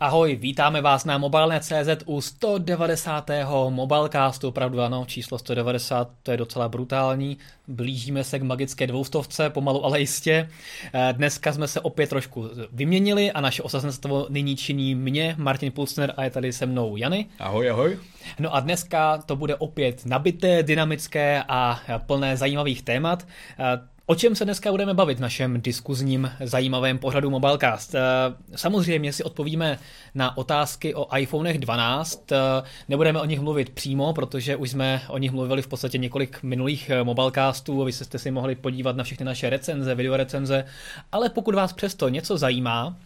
[0.00, 3.30] Ahoj, vítáme vás na mobilnet.cz u 190.
[3.68, 7.38] mobilecastu, opravdu ano, číslo 190, to je docela brutální.
[7.68, 10.48] Blížíme se k magické dvoustovce, pomalu ale jistě.
[10.94, 16.14] Eh, dneska jsme se opět trošku vyměnili a naše osazenstvo nyní činí mě, Martin Pulsner
[16.16, 17.26] a je tady se mnou Jany.
[17.38, 17.98] Ahoj, ahoj.
[18.38, 23.26] No a dneska to bude opět nabité, dynamické a plné zajímavých témat.
[24.08, 27.94] O čem se dneska budeme bavit v našem diskuzním zajímavém pořadu Mobilecast?
[27.94, 28.00] Eh,
[28.56, 29.78] samozřejmě si odpovíme
[30.14, 32.32] na otázky o iPhonech 12.
[32.32, 32.36] Eh,
[32.88, 36.90] nebudeme o nich mluvit přímo, protože už jsme o nich mluvili v podstatě několik minulých
[36.90, 37.84] eh, Mobilecastů.
[37.84, 40.64] Vy jste si mohli podívat na všechny naše recenze, videorecenze.
[41.12, 42.96] Ale pokud vás přesto něco zajímá,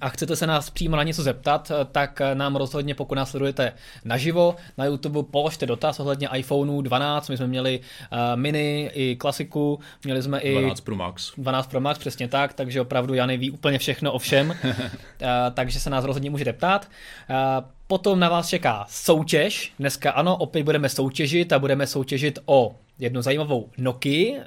[0.00, 3.72] a chcete se nás přímo na něco zeptat, tak nám rozhodně, pokud nás sledujete
[4.04, 7.28] naživo na YouTube, položte dotaz ohledně iPhoneu 12.
[7.28, 7.80] My jsme měli
[8.12, 11.32] uh, mini i klasiku, měli jsme i 12 Pro Max.
[11.36, 14.70] 12 Pro Max, přesně tak, takže opravdu Jany ví úplně všechno o všem, uh,
[15.54, 16.88] takže se nás rozhodně můžete ptát.
[17.30, 19.72] Uh, Potom na vás čeká soutěž.
[19.78, 24.42] Dneska ano, opět budeme soutěžit a budeme soutěžit o jednu zajímavou Nokia.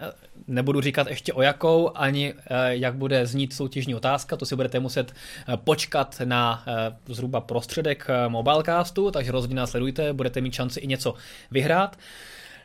[0.47, 4.79] Nebudu říkat ještě o jakou, ani eh, jak bude znít soutěžní otázka, to si budete
[4.79, 10.79] muset eh, počkat na eh, zhruba prostředek Mobilecastu, takže rozhodně nás sledujte, budete mít šanci
[10.79, 11.13] i něco
[11.51, 11.97] vyhrát.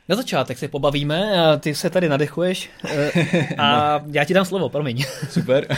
[0.08, 2.70] Na začátek se pobavíme, ty se tady nadechuješ
[3.58, 4.12] a no.
[4.12, 5.04] já ti dám slovo, promiň.
[5.30, 5.66] Super.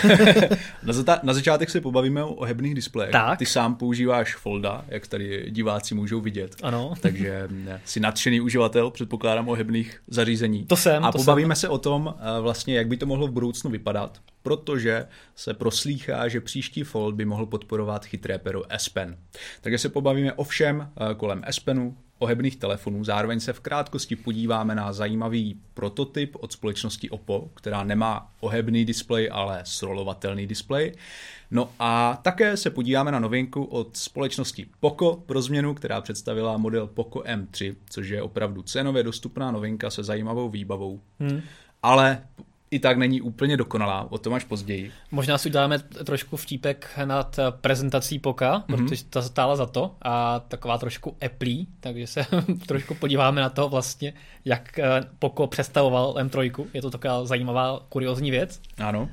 [0.82, 3.12] na, zata- na začátek se pobavíme o hebných displejích.
[3.12, 3.38] Tak.
[3.38, 6.56] Ty sám používáš Folda, jak tady diváci můžou vidět.
[6.62, 6.94] Ano.
[7.00, 7.48] Takže
[7.84, 10.66] jsi nadšený uživatel, předpokládám, o hebných zařízení.
[10.66, 11.04] To jsem.
[11.04, 11.60] A to pobavíme jsem.
[11.60, 16.40] se o tom, vlastně, jak by to mohlo v budoucnu vypadat, protože se proslýchá, že
[16.40, 19.16] příští Fold by mohl podporovat chytré pero S Pen.
[19.60, 23.04] Takže se pobavíme o všem kolem S Penu, ohebných telefonů.
[23.04, 29.28] Zároveň se v krátkosti podíváme na zajímavý prototyp od společnosti Oppo, která nemá ohebný displej,
[29.32, 30.92] ale srolovatelný displej.
[31.50, 36.86] No a také se podíváme na novinku od společnosti Poco pro změnu, která představila model
[36.86, 41.00] Poco M3, což je opravdu cenově dostupná novinka se zajímavou výbavou.
[41.20, 41.40] Hmm.
[41.82, 42.22] Ale
[42.70, 44.92] i tak není úplně dokonalá, o tom až později.
[45.10, 48.76] Možná si uděláme trošku vtípek nad prezentací Poka, mm-hmm.
[48.76, 52.26] protože ta stála za to a taková trošku Apple, takže se
[52.66, 54.12] trošku podíváme na to vlastně,
[54.44, 56.66] jak eh, Poco představoval M3.
[56.74, 58.60] Je to taková zajímavá, kuriozní věc.
[58.78, 59.08] Ano.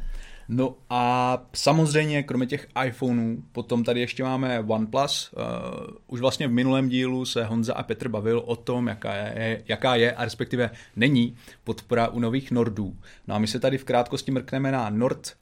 [0.49, 5.33] No a samozřejmě, kromě těch iPhoneů, potom tady ještě máme OnePlus.
[5.33, 5.41] Uh,
[6.07, 9.95] už vlastně v minulém dílu se Honza a Petr bavil o tom, jaká je, jaká
[9.95, 12.97] je a respektive není podpora u nových Nordů.
[13.27, 15.35] No a my se tady v krátkosti mrkneme na Nord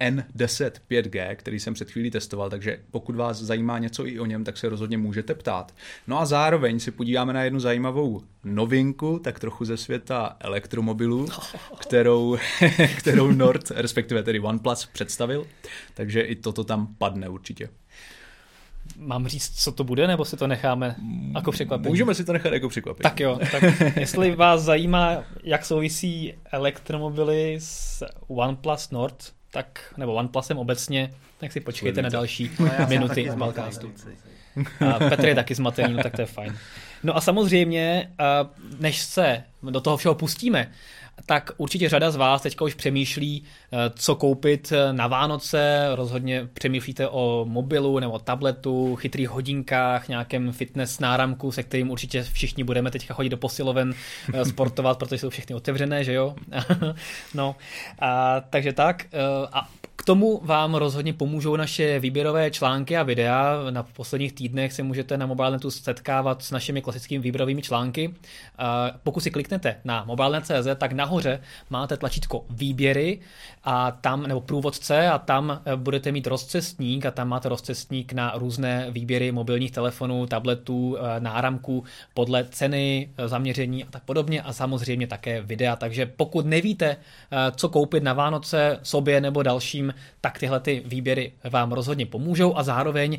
[0.00, 4.44] N10 5G, který jsem před chvílí testoval, takže pokud vás zajímá něco i o něm,
[4.44, 5.74] tak se rozhodně můžete ptát.
[6.06, 11.28] No a zároveň si podíváme na jednu zajímavou novinku, tak trochu ze světa elektromobilů,
[11.78, 12.38] kterou,
[12.98, 15.46] kterou Nord, respektive tedy OnePlus představil,
[15.94, 17.68] takže i toto tam padne určitě.
[18.96, 20.96] Mám říct, co to bude, nebo si to necháme
[21.34, 21.88] jako překvapení?
[21.88, 23.02] Můžeme si to nechat jako překvapení.
[23.02, 23.62] Tak jo, tak
[23.96, 31.60] jestli vás zajímá, jak souvisí elektromobily s OnePlus Nord, tak, nebo OnePlusem obecně, tak si
[31.60, 33.92] počkejte na další no, minuty z Balkástu.
[34.88, 36.58] A Petr je taky zmatený, no tak to je fajn.
[37.02, 38.12] No a samozřejmě,
[38.78, 40.70] než se do toho všeho pustíme,
[41.26, 47.08] tak určitě řada z vás teďka už přemýšlí, eh, co koupit na Vánoce, rozhodně přemýšlíte
[47.08, 53.14] o mobilu nebo tabletu, chytrých hodinkách, nějakém fitness náramku, se kterým určitě všichni budeme teďka
[53.14, 53.94] chodit do posiloven
[54.34, 56.34] eh, sportovat, protože jsou všechny otevřené, že jo?
[57.34, 57.56] no,
[58.00, 59.06] a, takže tak.
[59.52, 63.56] A k tomu vám rozhodně pomůžou naše výběrové články a videa.
[63.70, 68.14] Na posledních týdnech se můžete na mobilnetu setkávat s našimi klasickými výběrovými články.
[69.02, 71.40] Pokud si kliknete na mobilnet.cz, tak nahoře
[71.70, 73.20] máte tlačítko výběry
[73.64, 78.32] a tam, nebo průvodce a tam eh, budete mít rozcestník a tam máte rozcestník na
[78.36, 81.84] různé výběry mobilních telefonů, tabletů, eh, náramků
[82.14, 85.76] podle ceny, eh, zaměření a tak podobně a samozřejmě také videa.
[85.76, 86.96] Takže pokud nevíte,
[87.56, 89.85] co koupit na Vánoce sobě nebo dalším,
[90.20, 93.18] tak tyhle ty výběry vám rozhodně pomůžou a zároveň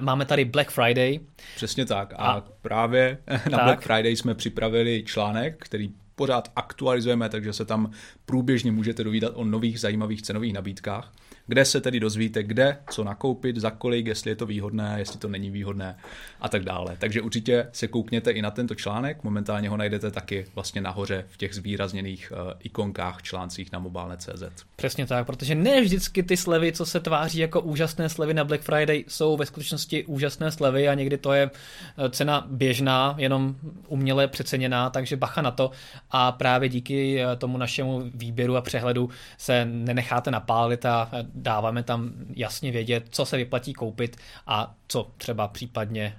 [0.00, 1.20] máme tady Black Friday.
[1.56, 3.64] Přesně tak a, a právě na tak.
[3.64, 7.90] Black Friday jsme připravili článek, který pořád aktualizujeme, takže se tam
[8.26, 11.12] průběžně můžete dovídat o nových zajímavých cenových nabídkách
[11.46, 15.28] kde se tedy dozvíte, kde, co nakoupit, za kolik, jestli je to výhodné, jestli to
[15.28, 15.96] není výhodné
[16.40, 16.96] a tak dále.
[16.98, 21.36] Takže určitě se koukněte i na tento článek, momentálně ho najdete taky vlastně nahoře v
[21.36, 24.42] těch zvýrazněných uh, ikonkách, článcích na mobilne.cz.
[24.76, 28.62] Přesně tak, protože ne vždycky ty slevy, co se tváří jako úžasné slevy na Black
[28.62, 31.50] Friday, jsou ve skutečnosti úžasné slevy a někdy to je
[31.98, 33.56] eh, cena běžná, jenom
[33.88, 35.70] uměle přeceněná, takže bacha na to
[36.10, 42.12] a právě díky eh, tomu našemu výběru a přehledu se nenecháte napálit a dáváme tam
[42.34, 44.16] jasně vědět, co se vyplatí koupit
[44.46, 46.16] a co třeba případně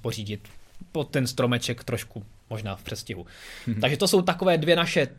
[0.00, 0.48] pořídit
[0.92, 3.26] pod ten stromeček trošku možná v přestihu.
[3.66, 3.80] Mm-hmm.
[3.80, 5.12] Takže to jsou takové dvě naše uh,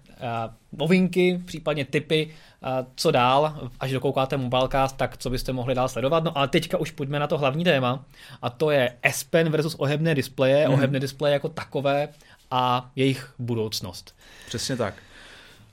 [0.71, 6.23] novinky, případně typy, uh, co dál, až dokoukáte Mobilecast, tak co byste mohli dál sledovat.
[6.23, 8.05] No ale teďka už pojďme na to hlavní téma
[8.41, 10.73] a to je S Pen versus ohebné displeje, mm-hmm.
[10.73, 12.09] ohebné displeje jako takové
[12.51, 14.15] a jejich budoucnost.
[14.47, 14.93] Přesně tak.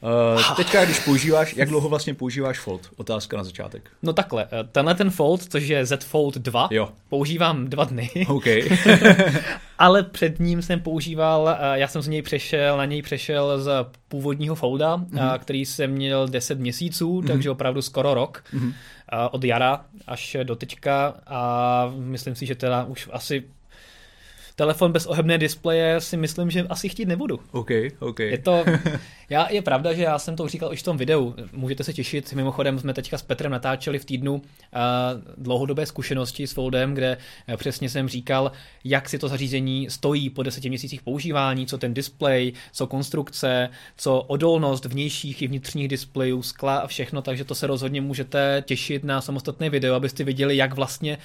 [0.04, 2.90] Uh, teďka, když používáš, jak dlouho vlastně používáš Fold?
[2.96, 3.90] Otázka na začátek.
[4.02, 6.88] No takhle, eh, tenhle ten Fold, což je Z Fold 2, jo.
[7.08, 8.10] používám dva dny.
[8.28, 8.44] OK.
[9.78, 13.86] Ale před ním jsem používal, eh, já jsem z něj přešel, na něj přešel z
[14.08, 15.38] původního Folda, mm-hmm.
[15.38, 17.26] který jsem měl 10 měsíců, mm-hmm.
[17.26, 18.44] takže opravdu skoro rok.
[18.54, 18.72] Mm-hmm.
[19.30, 23.44] Od jara až do teďka a myslím si, že teda už asi
[24.56, 27.40] telefon bez ohebné displeje si myslím, že asi chtít nebudu.
[27.52, 27.70] OK,
[28.00, 28.18] OK.
[28.18, 28.64] Je to,
[29.30, 31.34] já, je pravda, že já jsem to říkal už v tom videu.
[31.52, 34.40] Můžete se těšit, mimochodem jsme teďka s Petrem natáčeli v týdnu uh,
[35.38, 37.16] dlouhodobé zkušenosti s Foldem, kde
[37.48, 38.52] uh, přesně jsem říkal,
[38.84, 44.20] jak si to zařízení stojí po deseti měsících používání, co ten displej, co konstrukce, co
[44.20, 49.20] odolnost vnějších i vnitřních displejů, skla a všechno, takže to se rozhodně můžete těšit na
[49.20, 51.18] samostatné video, abyste viděli, jak vlastně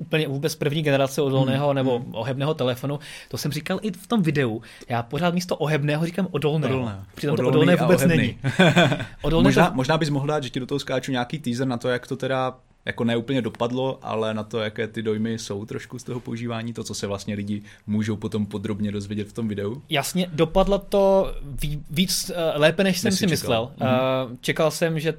[0.00, 1.76] úplně vůbec první generace odolného hmm.
[1.76, 2.14] nebo hmm.
[2.14, 2.98] ohebného telefonu.
[3.28, 4.62] To jsem říkal i v tom videu.
[4.88, 6.74] Já pořád místo ohebného říkám odolného.
[6.74, 7.04] Odolné.
[7.14, 8.38] Přitom to odolné vůbec není.
[9.22, 9.74] odolné možná, to...
[9.74, 12.16] možná bys mohl dát, že ti do toho skáču nějaký teaser na to, jak to
[12.16, 12.54] teda
[12.84, 16.84] jako neúplně dopadlo, ale na to, jaké ty dojmy jsou trošku z toho používání, to,
[16.84, 19.82] co se vlastně lidi můžou potom podrobně dozvědět v tom videu.
[19.88, 21.34] Jasně, dopadlo to
[21.90, 23.30] víc uh, lépe, než jsem si čekal.
[23.30, 23.62] myslel.
[23.80, 25.14] Uh, čekal jsem, že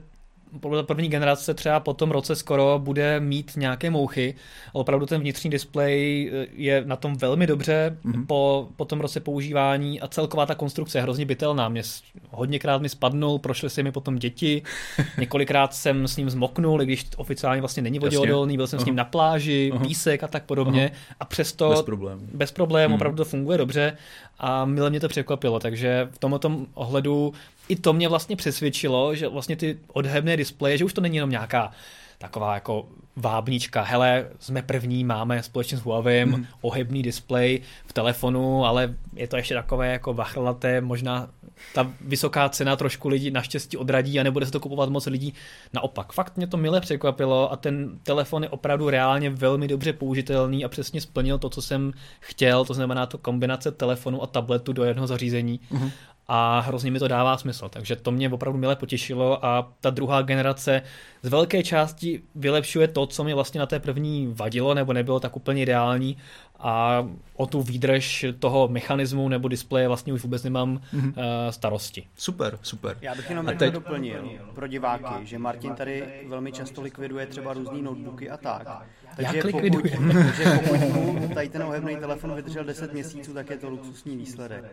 [0.81, 4.36] první generace třeba po tom roce skoro bude mít nějaké mouchy.
[4.74, 8.25] Opravdu ten vnitřní displej eh, je na tom velmi dobře mm-hmm.
[8.25, 11.69] po, po tom roce používání a celková ta konstrukce je hrozně bytelná.
[11.69, 11.81] Mě
[12.30, 14.62] hodněkrát mi spadnul, prošly se mi potom děti,
[15.18, 18.83] několikrát jsem s ním zmoknul, i když oficiálně vlastně není voděodolný, byl jsem uh-huh.
[18.83, 19.88] s ním na pláži, uh-huh.
[19.88, 21.15] písek a tak podobně uh-huh.
[21.19, 22.95] a přesto bez problémů, bez problém, hmm.
[22.95, 23.98] opravdu to funguje dobře
[24.39, 27.33] a mile mě to překvapilo, takže v tomto ohledu
[27.69, 31.29] i to mě vlastně přesvědčilo, že vlastně ty odhebné displeje, že už to není jenom
[31.29, 31.71] nějaká
[32.17, 32.85] taková jako
[33.15, 36.45] vábnička, hele, jsme první, máme společně s Huawei mm.
[36.61, 41.29] ohebný displej v telefonu, ale je to ještě takové jako vachrlaté, možná
[41.73, 45.33] ta vysoká cena trošku lidi naštěstí odradí a nebude se to kupovat moc lidí.
[45.73, 50.65] Naopak, fakt mě to mile překvapilo a ten telefon je opravdu reálně velmi dobře použitelný
[50.65, 54.83] a přesně splnil to, co jsem chtěl, to znamená to kombinace telefonu a tabletu do
[54.83, 55.59] jednoho zařízení.
[55.69, 55.91] Mm
[56.33, 57.69] a hrozně mi to dává smysl.
[57.69, 60.81] Takže to mě opravdu milé potěšilo a ta druhá generace
[61.21, 65.35] z velké části vylepšuje to, co mi vlastně na té první vadilo nebo nebylo tak
[65.35, 66.17] úplně ideální
[66.59, 71.07] a o tu výdrž toho mechanismu nebo displeje vlastně už vůbec nemám mm-hmm.
[71.07, 71.13] uh,
[71.49, 72.07] starosti.
[72.17, 72.97] Super, super.
[73.01, 73.73] Já bych jenom teď...
[73.73, 78.85] doplnil pro diváky, že Martin tady velmi často likviduje třeba různý notebooky a tak.
[79.15, 79.83] Takže Jak pokud,
[80.25, 84.63] takže pokud mu tady ten ohebný telefon vydržel 10 měsíců, tak je to luxusní výsledek.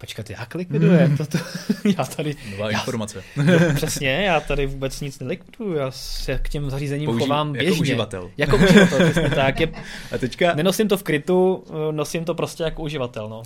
[0.00, 0.98] Počkat, jak likviduje?
[0.98, 1.16] Hmm.
[1.16, 1.38] To, to,
[1.98, 2.36] já tady...
[2.50, 3.22] Nová já, informace.
[3.36, 7.52] No, přesně, já tady vůbec nic nelikviduju, já se k těm zařízením Použí, chovám jako
[7.52, 7.72] běžně.
[7.72, 8.30] Jako uživatel.
[8.36, 9.60] Jako uživatel, přesně tak.
[9.60, 9.68] Je,
[10.12, 10.54] a teďka...
[10.54, 13.42] Nenosím to v krytu, nosím to prostě jako uživatel, no.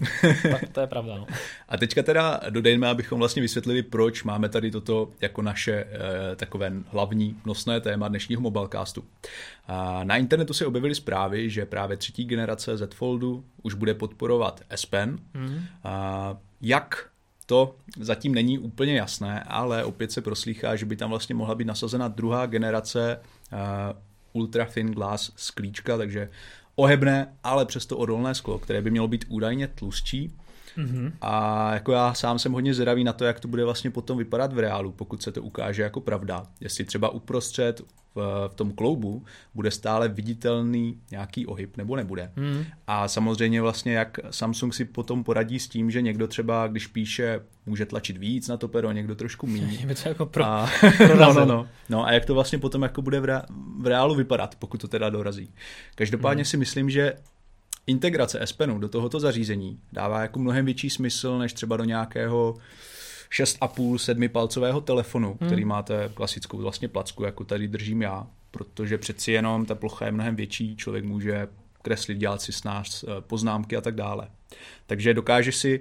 [0.51, 1.27] tak to je pravda, no.
[1.69, 6.73] A teďka teda dodejme, abychom vlastně vysvětlili, proč máme tady toto jako naše eh, takové
[6.87, 9.05] hlavní nosné téma dnešního mobilecastu.
[9.69, 14.61] A na internetu se objevily zprávy, že právě třetí generace Z Foldu už bude podporovat
[14.71, 15.19] S Pen.
[15.35, 15.61] Mm-hmm.
[15.85, 17.11] A jak
[17.47, 21.65] to zatím není úplně jasné, ale opět se proslýchá, že by tam vlastně mohla být
[21.65, 23.21] nasazena druhá generace
[23.53, 23.59] uh,
[24.33, 26.31] ultra thin glass sklíčka, takže
[26.77, 30.33] ohebné, ale přesto odolné sklo, které by mělo být údajně tlustší.
[30.79, 31.13] Mm-hmm.
[31.21, 34.53] A jako já sám jsem hodně zvědavý na to, jak to bude vlastně potom vypadat
[34.53, 36.47] v reálu, pokud se to ukáže jako pravda.
[36.61, 37.83] Jestli třeba uprostřed
[38.15, 42.33] v, v tom kloubu bude stále viditelný nějaký ohyb nebo nebude.
[42.37, 42.65] Hmm.
[42.87, 47.41] A samozřejmě vlastně jak Samsung si potom poradí s tím, že někdo třeba, když píše,
[47.67, 49.95] může tlačit víc na to pero, někdo trošku méně.
[50.03, 50.71] to jako pro, a,
[51.19, 51.69] no, no, no.
[51.89, 53.43] no, a jak to vlastně potom jako bude v, re,
[53.79, 55.51] v reálu vypadat, pokud to teda dorazí.
[55.95, 56.49] Každopádně hmm.
[56.49, 57.13] si myslím, že
[57.87, 62.57] integrace S Penu do tohoto zařízení dává jako mnohem větší smysl, než třeba do nějakého
[63.31, 65.49] 6,5 sedmipalcového telefonu, hmm.
[65.49, 70.13] který máte klasickou vlastně placku, jako tady držím já, protože přeci jenom ta plocha je
[70.13, 71.49] mnohem větší, člověk může
[71.83, 74.29] kreslit, dělat si snáš eh, poznámky a tak dále.
[74.87, 75.81] Takže dokáže si,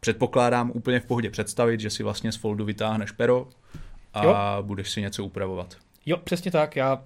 [0.00, 3.48] předpokládám, úplně v pohodě představit, že si vlastně z foldu vytáhneš pero
[4.14, 4.62] a jo.
[4.62, 5.76] budeš si něco upravovat.
[6.06, 6.76] Jo, přesně tak.
[6.76, 7.02] Já,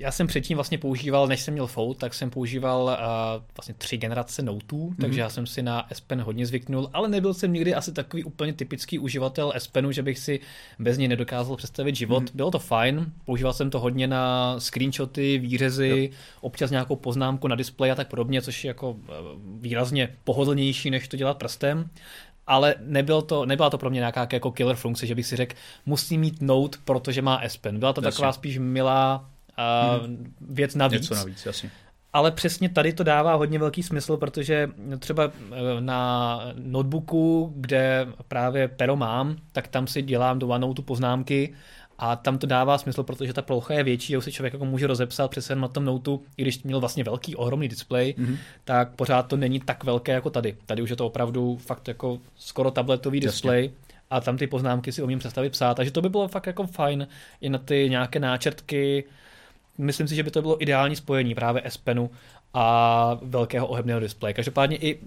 [0.00, 3.96] já jsem předtím vlastně používal, než jsem měl Fold, tak jsem používal uh, vlastně tři
[3.96, 5.00] generace Noteů, mm-hmm.
[5.00, 8.24] takže já jsem si na S Pen hodně zvyknul, ale nebyl jsem nikdy asi takový
[8.24, 10.40] úplně typický uživatel S Penu, že bych si
[10.78, 12.22] bez něj nedokázal představit život.
[12.22, 12.34] Mm-hmm.
[12.36, 16.18] Bylo to fajn, používal jsem to hodně na screenshoty, výřezy, jo.
[16.40, 18.96] občas nějakou poznámku na displeji a tak podobně, což je jako
[19.60, 21.90] výrazně pohodlnější, než to dělat prstem
[22.46, 25.56] ale nebyl to, nebyla to pro mě nějaká jako killer funkce, že bych si řekl,
[25.86, 27.78] musí mít Note, protože má S Pen.
[27.78, 28.10] Byla to jasně.
[28.10, 29.29] taková spíš milá
[29.98, 30.34] uh, hmm.
[30.40, 31.00] věc navíc.
[31.00, 31.70] Něco navíc, jasně.
[32.12, 38.68] Ale přesně tady to dává hodně velký smysl, protože třeba eh, na notebooku, kde právě
[38.68, 41.54] pero mám, tak tam si dělám do OneNote poznámky
[42.02, 44.64] a tam to dává smysl, protože ta ploucha je větší a už si člověk jako
[44.64, 48.36] může rozepsat přes na tom Noteu, i když měl vlastně velký, ohromný displej, mm-hmm.
[48.64, 50.56] tak pořád to není tak velké jako tady.
[50.66, 53.28] Tady už je to opravdu fakt jako skoro tabletový Jasně.
[53.28, 53.70] displej
[54.10, 55.74] a tam ty poznámky si umím představit psát.
[55.74, 57.08] Takže to by bylo fakt jako fajn
[57.40, 59.04] i na ty nějaké náčrtky.
[59.78, 62.10] Myslím si, že by to bylo ideální spojení právě S Penu
[62.54, 64.34] a velkého ohebného displeje.
[64.34, 64.98] Každopádně i,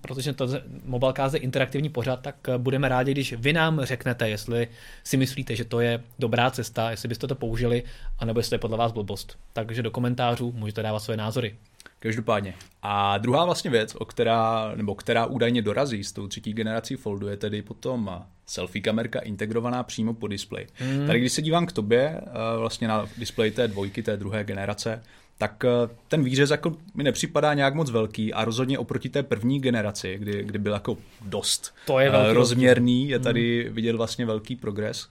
[0.00, 0.48] protože to
[0.84, 4.68] Mobilecast je interaktivní pořád, tak budeme rádi, když vy nám řeknete, jestli
[5.04, 7.82] si myslíte, že to je dobrá cesta, jestli byste to použili,
[8.18, 9.38] anebo jestli to je podle vás blbost.
[9.52, 11.56] Takže do komentářů můžete dávat své názory.
[12.00, 12.54] Každopádně.
[12.82, 17.28] A druhá vlastně věc, o která, nebo která údajně dorazí s tou třetí generací Foldu,
[17.28, 20.66] je tedy potom selfie kamerka integrovaná přímo po displeji.
[20.74, 21.06] Hmm.
[21.06, 25.02] Tady, když se dívám k tobě, eh, vlastně na displeji té dvojky, té druhé generace,
[25.38, 29.60] tak eh, ten výřez jako mi nepřipadá nějak moc velký a rozhodně oproti té první
[29.60, 33.74] generaci, kdy, kdy byl jako dost to je velký rozměrný, je tady hmm.
[33.74, 35.08] vidět vlastně velký progres.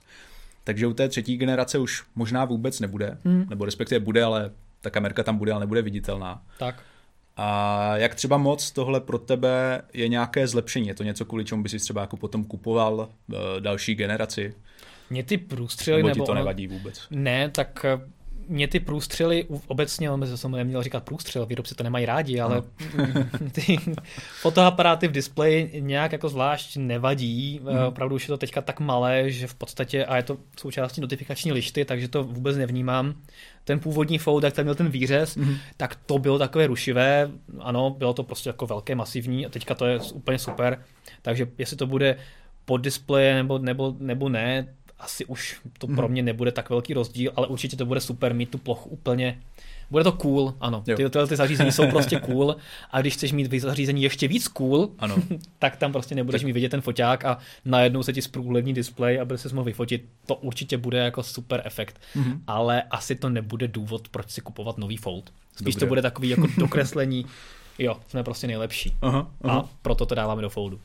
[0.64, 3.46] Takže u té třetí generace už možná vůbec nebude, hmm.
[3.50, 6.42] nebo respektive bude, ale ta kamerka tam bude, ale nebude viditelná.
[6.58, 6.82] Tak.
[7.36, 10.88] A jak třeba moc tohle pro tebe je nějaké zlepšení?
[10.88, 14.54] Je to něco, kvůli čemu bys třeba jako potom kupoval uh, další generaci?
[15.10, 17.06] Mě ty průstřely nebo, nebo ti to nevadí vůbec?
[17.10, 18.00] Ne, tak eh,
[18.48, 22.62] mě ty průstřely obecně, on jsem neměl říkat průstřel, výrobci to nemají rádi, ale
[22.96, 23.04] no.
[23.52, 23.78] ty
[24.40, 27.60] fotoaparáty v displeji nějak jako zvlášť nevadí.
[27.62, 27.78] Mm.
[27.86, 31.52] Opravdu už je to teďka tak malé, že v podstatě, a je to součástí notifikační
[31.52, 33.14] lišty, takže to vůbec nevnímám.
[33.64, 35.56] Ten původní fold, jak tam měl ten výřez, mm.
[35.76, 37.30] tak to bylo takové rušivé.
[37.60, 40.84] Ano, bylo to prostě jako velké, masivní a teďka to je úplně super.
[41.22, 42.16] Takže jestli to bude
[42.64, 46.12] pod displeje nebo, nebo, nebo ne, asi už to pro mhm.
[46.12, 49.38] mě nebude tak velký rozdíl, ale určitě to bude super mít tu plochu úplně
[49.90, 50.82] bude to cool, ano.
[50.86, 52.56] Ty, tyhle ty zařízení jsou prostě cool
[52.90, 55.16] a když chceš mít zařízení ještě víc cool, ano.
[55.58, 59.24] tak tam prostě nebudeš mít vidět ten foťák a najednou se ti zprůhlední displej a
[59.24, 60.04] bude se mohl vyfotit.
[60.26, 62.40] To určitě bude jako super efekt, mm-hmm.
[62.46, 65.32] ale asi to nebude důvod, proč si kupovat nový Fold.
[65.52, 65.80] Spíš Dobře.
[65.80, 67.26] to bude takový jako dokreslení,
[67.78, 68.92] jo, jsme prostě nejlepší.
[69.02, 69.58] Aha, aha.
[69.58, 70.80] A proto to dáváme do Foldu.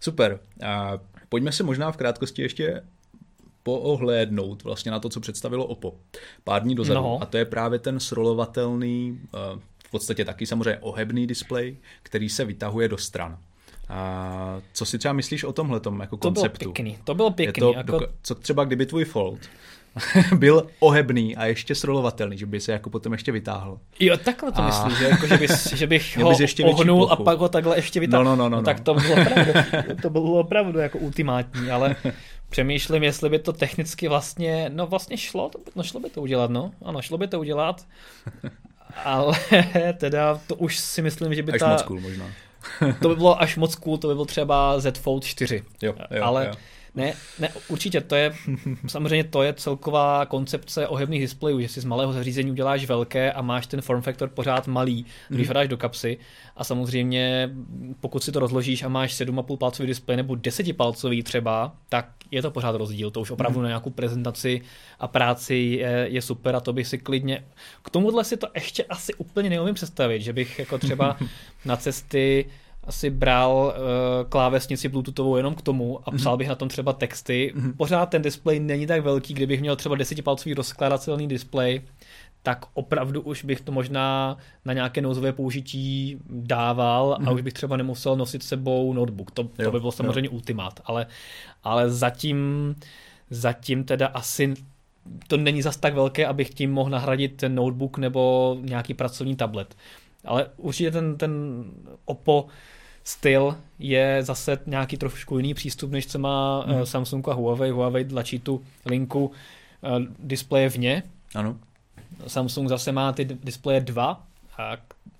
[0.00, 0.40] super.
[0.66, 0.98] A
[1.28, 2.82] pojďme se možná v krátkosti ještě
[3.66, 5.94] poohlédnout vlastně na to, co představilo Oppo
[6.44, 7.00] pár dní dozadu.
[7.00, 7.18] No.
[7.22, 12.44] A to je právě ten srolovatelný, eh, v podstatě taky samozřejmě ohebný displej, který se
[12.44, 13.38] vytahuje do stran.
[13.88, 16.64] A co si třeba myslíš o tomhle jako to konceptu?
[16.64, 17.60] Bylo pěkný, to bylo pěkný.
[17.60, 18.00] to, jako...
[18.22, 19.40] Co třeba kdyby tvůj Fold
[20.36, 23.78] byl ohebný a ještě srolovatelný, že by se jako potom ještě vytáhl.
[24.00, 24.66] Jo, takhle to a...
[24.66, 28.00] myslíš, že, jako, že, bys, že bych ho ještě ohnul a pak ho takhle ještě
[28.00, 28.24] vytáhl.
[28.24, 28.62] No, no, no, no, no.
[28.62, 29.52] Tak to bylo opravdu,
[30.02, 31.96] to bylo opravdu jako ultimátní, ale
[32.50, 36.50] přemýšlím, jestli by to technicky vlastně, no vlastně šlo, to, no šlo by to udělat,
[36.50, 37.86] no, ano, šlo by to udělat,
[39.04, 39.38] ale
[39.98, 41.68] teda to už si myslím, že by až ta...
[41.68, 42.26] moc cool možná.
[43.02, 45.62] to by bylo až moc cool, to by byl třeba Z Fold 4.
[45.82, 46.52] Jo, jo, ale jo.
[46.96, 48.34] Ne, ne, určitě, to je,
[48.86, 53.42] samozřejmě to je celková koncepce ohebných displejů, že si z malého zařízení uděláš velké a
[53.42, 55.54] máš ten form factor pořád malý, když mm.
[55.54, 56.18] dáš do kapsy
[56.56, 57.50] a samozřejmě
[58.00, 62.42] pokud si to rozložíš a máš 7,5 palcový displej nebo 10 palcový třeba, tak je
[62.42, 63.62] to pořád rozdíl, to už opravdu mm.
[63.62, 64.60] na nějakou prezentaci
[65.00, 67.44] a práci je, je super a to bych si klidně,
[67.82, 71.16] k tomuhle si to ještě asi úplně neumím představit, že bych jako třeba
[71.64, 72.46] na cesty
[72.86, 76.38] asi bral uh, klávesnici bluetoothovou jenom k tomu a psal mm-hmm.
[76.38, 77.52] bych na tom třeba texty.
[77.56, 77.76] Mm-hmm.
[77.76, 81.82] Pořád ten displej není tak velký, kdybych měl třeba desetipalcový rozkladatelný displej,
[82.42, 87.22] tak opravdu už bych to možná na nějaké nouzové použití dával mm-hmm.
[87.22, 87.34] a mhm.
[87.34, 89.30] už bych třeba nemusel nosit sebou notebook.
[89.30, 90.32] To, to by bylo samozřejmě jo.
[90.32, 91.06] ultimát, ale,
[91.64, 92.74] ale zatím,
[93.30, 94.54] zatím teda asi
[95.28, 99.76] to není zas tak velké, abych tím mohl nahradit ten notebook nebo nějaký pracovní tablet.
[100.24, 101.64] Ale určitě ten, ten
[102.04, 102.46] Oppo
[103.06, 106.86] styl je zase nějaký trošku jiný přístup, než co má mm.
[106.86, 107.70] Samsung a Huawei.
[107.70, 109.32] Huawei tlačí tu linku uh,
[110.18, 111.02] displeje vně.
[111.34, 111.56] Ano.
[112.26, 114.22] Samsung zase má ty displeje dva
[114.58, 114.76] a,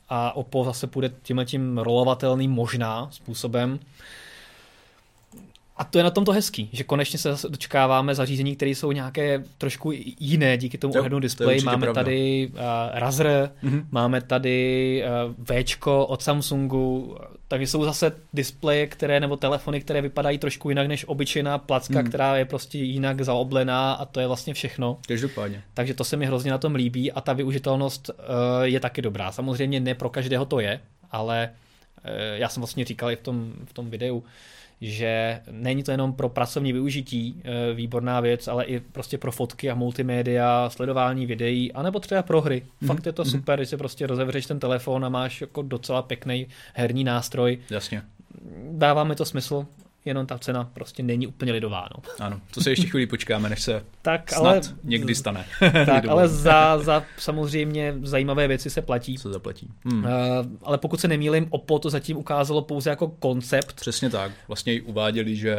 [0.08, 3.78] a Oppo zase půjde tímhle tím rolovatelným možná způsobem.
[5.78, 8.92] A to je na tom to hezký, že konečně se zase dočkáváme zařízení, které jsou
[8.92, 11.62] nějaké trošku jiné díky tomu ohlednu displeji.
[11.62, 12.02] Máme pravda.
[12.04, 12.58] tady uh,
[12.92, 13.84] Razer, mm-hmm.
[13.90, 15.04] máme tady
[15.38, 17.16] uh, Včko od Samsungu,
[17.48, 22.08] takže jsou zase displeje, které nebo telefony, které vypadají trošku jinak než obyčejná placka, mm.
[22.08, 24.98] která je prostě jinak zaoblená a to je vlastně všechno.
[25.08, 25.62] Každopádně.
[25.74, 28.14] Takže to se mi hrozně na tom líbí a ta využitelnost uh,
[28.62, 29.32] je taky dobrá.
[29.32, 30.80] Samozřejmě ne pro každého to je,
[31.10, 31.50] ale
[32.04, 34.22] uh, já jsem vlastně říkal i v tom, v tom videu,
[34.80, 39.70] že není to jenom pro pracovní využití e, výborná věc, ale i prostě pro fotky
[39.70, 42.62] a multimédia, sledování videí, anebo třeba pro hry.
[42.62, 42.86] Mm-hmm.
[42.86, 43.30] Fakt je to mm-hmm.
[43.30, 47.58] super, když si prostě rozevřeš ten telefon a máš jako docela pěkný herní nástroj.
[47.70, 48.02] Jasně.
[48.70, 49.66] Dává mi to smysl
[50.06, 51.88] jenom ta cena prostě není úplně lidová.
[51.96, 52.02] No.
[52.26, 55.44] Ano, to se ještě chvíli počkáme, než se tak, snad ale, někdy stane.
[55.86, 59.18] tak, ale za, za samozřejmě zajímavé věci se platí.
[59.18, 59.68] Co zaplatí.
[59.84, 60.04] Hmm.
[60.04, 60.10] Uh,
[60.62, 63.72] ale pokud se nemýlím, Oppo to zatím ukázalo pouze jako koncept.
[63.80, 64.32] Přesně tak.
[64.48, 65.56] Vlastně i uváděli, že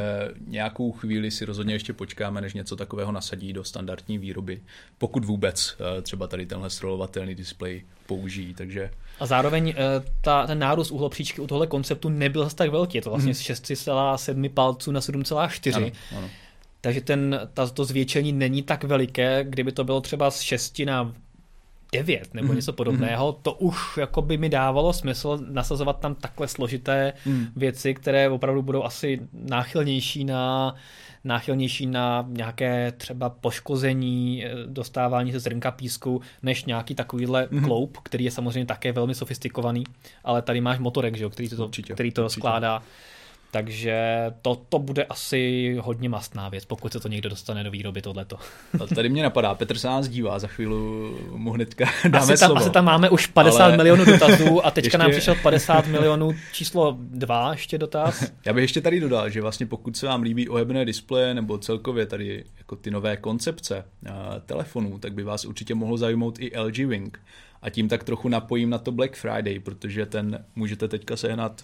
[0.47, 4.61] nějakou chvíli si rozhodně ještě počkáme, než něco takového nasadí do standardní výroby.
[4.97, 10.59] Pokud vůbec uh, třeba tady tenhle strolovatelný displej použijí, takže a zároveň eh, ta, ten
[10.59, 12.97] nárůst uhlopříčky u tohle konceptu nebyl zase tak velký.
[12.97, 15.75] Je to vlastně z 6,7 palců na 7,4.
[15.75, 15.87] Ano,
[16.17, 16.29] ano.
[16.81, 21.13] Takže ten, ta, to zvětšení není tak veliké, kdyby to bylo třeba z 6 na
[21.91, 22.55] 9 nebo mm.
[22.55, 23.37] něco podobného, mm.
[23.41, 27.47] to už jako by mi dávalo smysl nasazovat tam takhle složité mm.
[27.55, 30.75] věci, které opravdu budou asi náchylnější na
[31.23, 37.63] náchylnější na nějaké třeba poškození, eh, dostávání se zrnka písku, než nějaký takovýhle mm-hmm.
[37.63, 39.83] kloup, který je samozřejmě také velmi sofistikovaný,
[40.23, 42.39] ale tady máš motorek, že jo, který to, určitě, který to určitě.
[42.39, 42.83] skládá.
[43.51, 43.97] Takže
[44.41, 48.37] to, to bude asi hodně mastná věc, pokud se to někdo dostane do výroby tohleto.
[48.83, 50.75] A tady mě napadá, Petr se nás dívá, za chvíli
[51.31, 52.61] mu hnedka dáme asi tam, slovo.
[52.61, 53.77] Asi tam máme už 50 Ale...
[53.77, 54.97] milionů dotazů a teďka ještě...
[54.97, 58.31] nám přišel 50 milionů číslo 2 ještě dotaz.
[58.45, 62.05] Já bych ještě tady dodal, že vlastně pokud se vám líbí ohebné displeje nebo celkově
[62.05, 63.85] tady jako ty nové koncepce
[64.45, 67.19] telefonů, tak by vás určitě mohlo zajímat i LG Wing.
[67.61, 71.63] A tím tak trochu napojím na to Black Friday, protože ten můžete teďka sehnat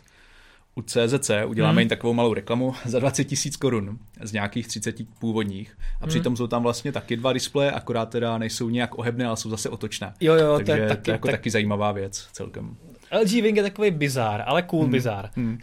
[0.75, 1.79] u CZC uděláme hmm.
[1.79, 6.09] jim takovou malou reklamu za 20 tisíc korun z nějakých 30 původních a hmm.
[6.09, 9.69] přitom jsou tam vlastně taky dva displeje, akorát teda nejsou nějak ohebné, ale jsou zase
[9.69, 10.13] otočné.
[10.21, 11.35] Jo, jo, Takže to je, taky, to je jako tak...
[11.35, 12.75] taky zajímavá věc celkem.
[13.21, 14.91] LG Wing je takový bizár, ale cool hmm.
[14.91, 15.29] bizár.
[15.36, 15.57] Hmm.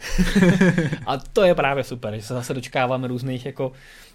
[1.05, 4.10] a to je právě super, že se zase dočkáváme různých jako Eh,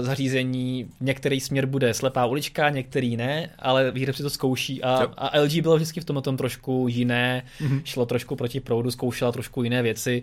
[0.00, 5.60] zařízení, některý směr bude slepá ulička, některý ne, ale výrobci to zkouší a, a LG
[5.60, 7.80] bylo vždycky v tom tom trošku jiné, mm-hmm.
[7.84, 10.22] šlo trošku proti proudu, zkoušela trošku jiné věci.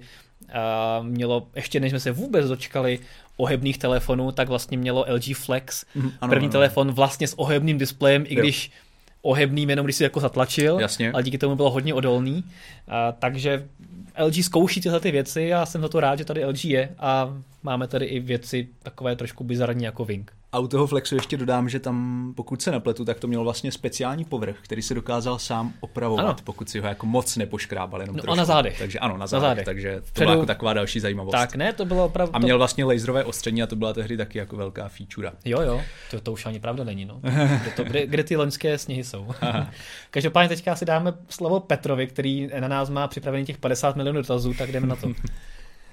[0.54, 3.00] A mělo, ještě než jsme se vůbec dočkali
[3.38, 6.52] ohebných telefonů, tak vlastně mělo LG Flex, mm, ano, první ano.
[6.52, 8.71] telefon vlastně s ohebným displejem, i když
[9.21, 11.12] ohebným jenom když si jako zatlačil, Jasně.
[11.12, 12.43] ale díky tomu bylo hodně odolný.
[12.88, 13.67] A, takže
[14.23, 17.38] LG zkouší tyhle ty věci a jsem za to rád, že tady LG je a
[17.63, 20.37] máme tady i věci takové trošku bizarní jako Wing.
[20.51, 23.71] A u toho Flexu ještě dodám, že tam, pokud se nepletu, tak to měl vlastně
[23.71, 26.36] speciální povrch, který se dokázal sám opravovat, ano.
[26.43, 28.33] pokud si ho jako moc nepoškrábal, jenom no, trošku.
[28.33, 28.79] a na zádech.
[28.79, 29.65] Takže ano, na zádech, na zádech.
[29.65, 30.25] takže to Předu...
[30.25, 31.31] byla jako taková další zajímavost.
[31.31, 32.36] Tak ne, to bylo opravdu...
[32.36, 35.31] A měl vlastně laserové ostření a to byla tehdy taky jako velká feature.
[35.45, 35.81] Jo, jo,
[36.12, 37.19] to, to už ani pravda není, no.
[37.62, 39.27] kde, to, kde, kde ty loňské sněhy jsou.
[40.12, 44.53] Každopádně teďka si dáme slovo Petrovi, který na nás má připravený těch 50 milionů dotazů,
[44.53, 45.07] tak jdeme na to.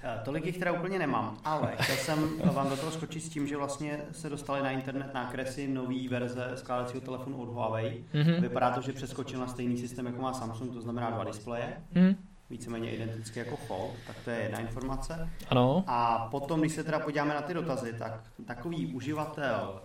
[0.07, 3.47] Eh, tolik jich teda úplně nemám, ale chtěl jsem vám do toho skočit s tím,
[3.47, 8.05] že vlastně se dostali na internet nákresy nový verze skládacího telefonu od Huawei.
[8.15, 8.41] Mm-hmm.
[8.41, 11.77] Vypadá to, že přeskočil na stejný systém, jako má Samsung, to znamená dva displeje.
[11.95, 12.17] Mm.
[12.51, 15.29] Víceméně identicky jako Fold, tak to je jedna informace.
[15.49, 15.85] Ano.
[15.87, 19.83] A potom, když se teda podíváme na ty dotazy, tak takový uživatel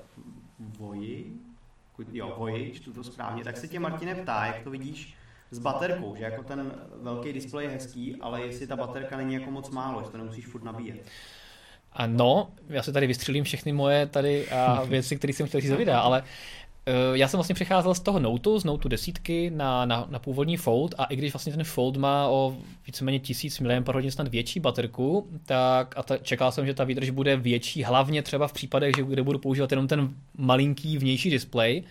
[0.59, 1.37] Voji,
[2.11, 5.18] jo, Voji, čtu to správně, tak se tě Martine ptá, jak to vidíš
[5.51, 9.51] s baterkou, že jako ten velký displej je hezký, ale jestli ta baterka není jako
[9.51, 11.05] moc málo, že to nemusíš furt nabíjet.
[11.93, 15.75] Ano, já se tady vystřelím všechny moje tady a věci, které jsem chtěl říct za
[15.75, 20.07] videa, ale uh, já jsem vlastně přecházel z toho Note, z Note desítky na, na,
[20.09, 24.27] na původní Fold a i když vlastně ten Fold má o víceméně 1000 mAh snad
[24.27, 28.53] větší baterku, tak a ta, čekal jsem, že ta výdrž bude větší, hlavně třeba v
[28.53, 31.83] případech, že kde budu používat jenom ten malinký vnější displej,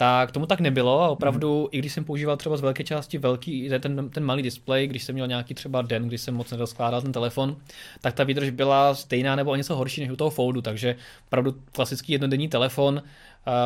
[0.00, 1.68] tak tomu tak nebylo a opravdu, mm.
[1.70, 5.14] i když jsem používal třeba z velké části velký, ten, ten malý displej, když jsem
[5.14, 7.56] měl nějaký třeba den, kdy jsem moc nedoskládal ten telefon,
[8.00, 11.54] tak ta výdrž byla stejná nebo o něco horší než u toho Foldu, takže opravdu
[11.72, 13.02] klasický jednodenní telefon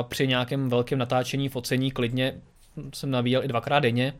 [0.08, 2.34] při nějakém velkém natáčení, focení klidně
[2.94, 4.12] jsem navíjel i dvakrát denně.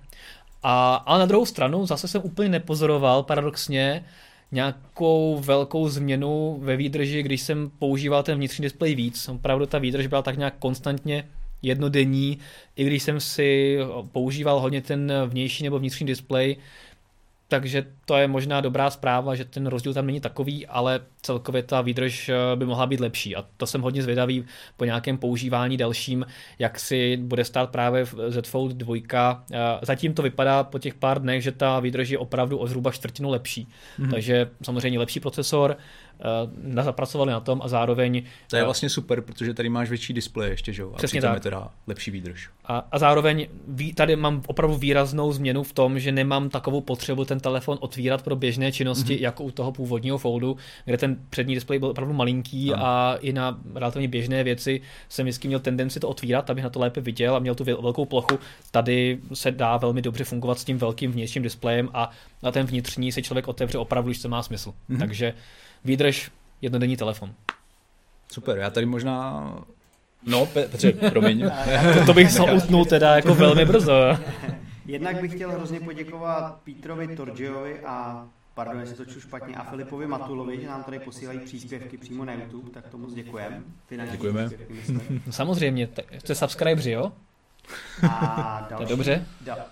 [0.62, 4.05] A, ale na druhou stranu zase jsem úplně nepozoroval paradoxně
[4.53, 9.29] nějakou velkou změnu ve výdrži, když jsem používal ten vnitřní displej víc.
[9.29, 11.24] Opravdu ta výdrž byla tak nějak konstantně
[11.64, 12.38] jednodenní,
[12.77, 13.79] i když jsem si
[14.12, 16.57] používal hodně ten vnější nebo vnitřní displej,
[17.48, 21.81] takže to je možná dobrá zpráva, že ten rozdíl tam není takový, ale celkově ta
[21.81, 23.37] výdrž eh, by mohla být lepší.
[23.37, 24.45] A to jsem hodně zvědavý
[24.77, 26.27] po nějakém používání dalším,
[26.59, 29.45] jak si bude stát právě Z Fold 2.
[29.53, 32.90] Eh, zatím to vypadá po těch pár dnech, že ta výdrž je opravdu o zhruba
[32.90, 33.69] čtvrtinu lepší.
[33.99, 34.11] Mm-hmm.
[34.11, 35.77] Takže samozřejmě lepší procesor,
[36.75, 38.23] uh, zapracovali na tom a zároveň...
[38.51, 40.90] To je eh, vlastně super, protože tady máš větší displej ještě, že jo?
[40.95, 41.35] A přesně tak.
[41.35, 42.51] je teda lepší výdrž.
[42.64, 43.47] A, a zároveň
[43.95, 48.37] tady mám opravdu výraznou změnu v tom, že nemám takovou potřebu ten telefon otvírat pro
[48.37, 49.22] běžné činnosti, mm-hmm.
[49.22, 52.87] jako u toho původního foldu, kde ten přední displej byl opravdu malinký no.
[52.87, 56.80] a i na relativně běžné věci jsem vždycky měl tendenci to otvírat, abych na to
[56.80, 58.38] lépe viděl a měl tu velkou plochu.
[58.70, 62.11] Tady se dá velmi dobře fungovat s tím velkým vnějším displejem a
[62.42, 64.74] na ten vnitřní se člověk otevře opravdu, když to má smysl.
[64.90, 64.98] Mm-hmm.
[64.98, 65.35] Takže
[65.85, 66.30] výdrž
[66.62, 67.30] jednodenní telefon.
[68.33, 69.44] Super, já tady možná
[70.26, 71.50] No, Petře, promiň.
[71.98, 73.92] to, to bych se utnul teda jako velmi brzo.
[74.87, 80.61] Jednak bych chtěl hrozně poděkovat Pítrovi Torgiovi a pardon, jestli to špatně, a Filipovi Matulovi,
[80.61, 83.62] že nám tady posílají příspěvky přímo na YouTube, tak tomu děkujeme.
[84.11, 84.51] Děkujeme.
[85.31, 87.12] Samozřejmě, jste subscriberi, jo?
[88.11, 89.27] A další, to je dobře.
[89.40, 89.66] Da,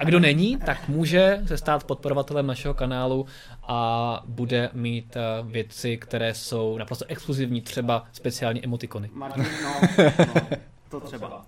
[0.00, 3.26] a kdo není, tak může se stát podporovatelem našeho kanálu
[3.62, 9.10] a bude mít eh, věci, které jsou naprosto exkluzivní, třeba speciální emotikony.
[9.12, 10.42] Martin, no, no,
[10.90, 11.44] to třeba.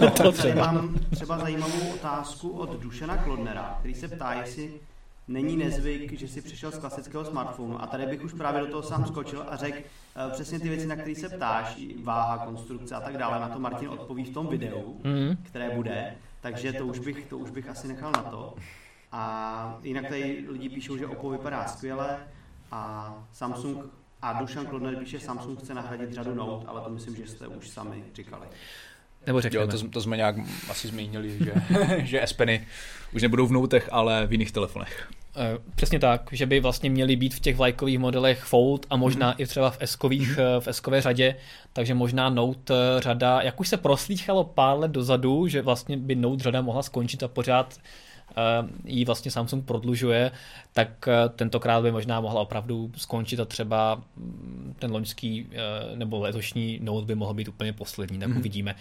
[0.00, 0.72] Uh, to třeba.
[0.72, 4.80] Mám třeba zajímavou otázku od Dušena Klodnera, který se ptá, jestli
[5.28, 7.82] není nezvyk, že si přišel z klasického smartphonu.
[7.82, 10.86] A tady bych už právě do toho sám skočil a řekl uh, přesně ty věci,
[10.86, 13.40] na které se ptáš, váha, konstrukce a tak dále.
[13.40, 15.36] Na to Martin odpoví v tom videu, mm-hmm.
[15.42, 16.14] které bude.
[16.40, 18.54] Takže to už, bych, to už bych asi nechal na to.
[19.12, 22.18] A jinak tady lidi píšou, že Oppo vypadá skvěle
[22.72, 27.26] a Samsung a Dušan Klodner píše, Samsung chce nahradit řadu Note, ale to myslím, že
[27.26, 28.46] jste už sami říkali.
[29.26, 29.64] Nebo řekněme.
[29.64, 30.36] Jo, to, to jsme nějak
[30.70, 31.52] asi zmínili, že,
[31.98, 32.66] že S Peny
[33.14, 35.10] už nebudou v Notech, ale v jiných telefonech.
[35.36, 39.28] Eh, přesně tak, že by vlastně měly být v těch vlajkových modelech Fold a možná
[39.28, 39.34] mm.
[39.38, 40.60] i třeba v S-kových, mm.
[40.60, 41.36] v S-kové řadě,
[41.72, 46.14] takže možná Note eh, řada, jak už se proslýchalo pár let dozadu, že vlastně by
[46.14, 47.78] Note řada mohla skončit a pořád
[48.84, 50.30] ji vlastně Samsung prodlužuje,
[50.72, 55.46] tak tentokrát by možná mohla opravdu skončit a třeba mm, ten loňský
[55.94, 58.36] nebo letošní Note by mohl být úplně poslední, tak mm.
[58.36, 58.74] uvidíme.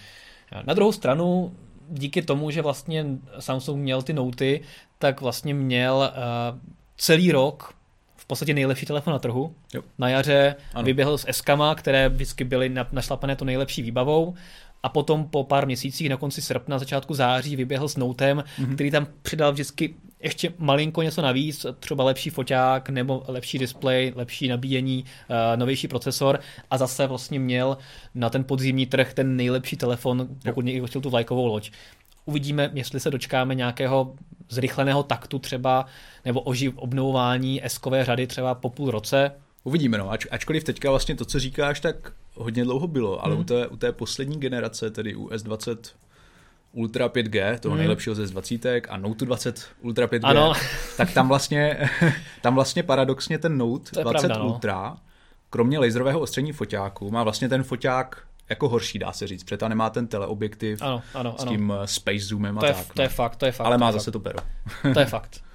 [0.64, 1.56] Na druhou stranu
[1.90, 3.06] díky tomu, že vlastně
[3.40, 4.62] Samsung měl ty noty,
[4.98, 6.12] tak vlastně měl
[6.98, 7.74] celý rok
[8.16, 9.56] v podstatě nejlepší telefon na trhu.
[9.74, 9.82] Jo.
[9.98, 10.86] Na jaře ano.
[10.86, 14.34] vyběhl s Eskama, které vždycky byly našlapané to nejlepší výbavou
[14.84, 18.74] a potom po pár měsících na konci srpna, začátku září vyběhl s Notem, mm-hmm.
[18.74, 24.48] který tam přidal vždycky ještě malinko něco navíc, třeba lepší foťák nebo lepší display, lepší
[24.48, 26.40] nabíjení, uh, novější procesor
[26.70, 27.78] a zase vlastně měl
[28.16, 31.72] na ten podzimní trh ten nejlepší telefon, pokud někdo chtěl tu vlajkovou loď.
[32.26, 34.16] Uvidíme, jestli se dočkáme nějakého
[34.50, 35.86] zrychleného taktu třeba,
[36.26, 39.32] nebo oživ obnovování eskové řady třeba po půl roce.
[39.64, 40.12] Uvidíme, no.
[40.12, 43.42] Ač, ačkoliv teďka vlastně to, co říkáš, tak hodně dlouho bylo, ale hmm.
[43.42, 45.78] u, té, u té poslední generace, tedy u S20
[46.74, 47.80] Ultra 5G, toho hmm.
[47.80, 50.54] nejlepšího ze 20 a Note 20 Ultra 5G, ano.
[50.98, 51.90] tak tam vlastně,
[52.42, 54.46] tam vlastně paradoxně ten Note 20 pravda, no.
[54.46, 54.98] Ultra,
[55.50, 59.70] kromě laserového ostření foťáku, má vlastně ten foťák jako horší, dá se říct, protože tam
[59.70, 61.88] nemá ten teleobjektiv ano, ano, s tím ano.
[61.88, 62.94] space zoomem to a je, tak.
[62.94, 63.14] To je no.
[63.14, 63.68] fakt, to je fakt.
[63.68, 64.40] Ale má to zase to pero.
[64.94, 65.42] to je fakt.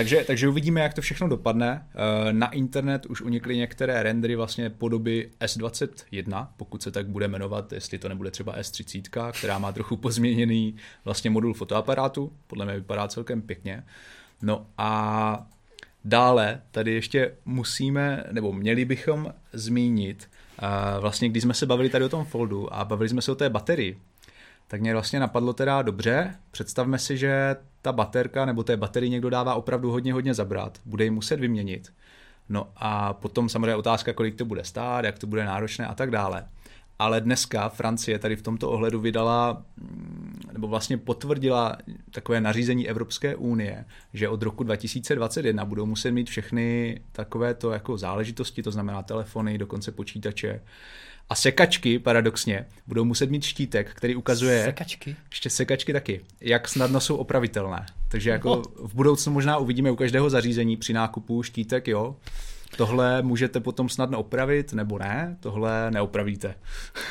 [0.00, 1.86] Takže, takže uvidíme, jak to všechno dopadne.
[1.94, 7.72] Eh, na internet už unikly některé rendery vlastně podoby S21, pokud se tak bude jmenovat,
[7.72, 13.08] jestli to nebude třeba S30, která má trochu pozměněný vlastně modul fotoaparátu, podle mě vypadá
[13.08, 13.84] celkem pěkně.
[14.42, 15.46] No a
[16.04, 20.66] dále tady ještě musíme, nebo měli bychom zmínit, eh,
[21.00, 23.50] vlastně když jsme se bavili tady o tom foldu a bavili jsme se o té
[23.50, 23.98] baterii,
[24.68, 29.30] tak mě vlastně napadlo teda dobře, představme si, že ta baterka nebo té baterii někdo
[29.30, 31.92] dává opravdu hodně, hodně zabrat, bude ji muset vyměnit.
[32.48, 36.10] No a potom samozřejmě otázka, kolik to bude stát, jak to bude náročné a tak
[36.10, 36.46] dále.
[36.98, 41.76] Ale dneska Francie tady v tomto ohledu vydala, mm, nebo vlastně potvrdila
[42.10, 48.62] takové nařízení Evropské unie, že od roku 2021 budou muset mít všechny takovéto jako záležitosti,
[48.62, 50.60] to znamená telefony, dokonce počítače,
[51.30, 54.64] a sekačky, paradoxně, budou muset mít štítek, který ukazuje...
[54.64, 55.16] Sekačky?
[55.30, 56.20] Ještě sekačky taky.
[56.40, 57.86] Jak snadno jsou opravitelné.
[58.08, 58.86] Takže jako no.
[58.88, 62.16] v budoucnu možná uvidíme u každého zařízení při nákupu štítek, jo.
[62.76, 66.54] Tohle můžete potom snadno opravit, nebo ne, tohle neopravíte.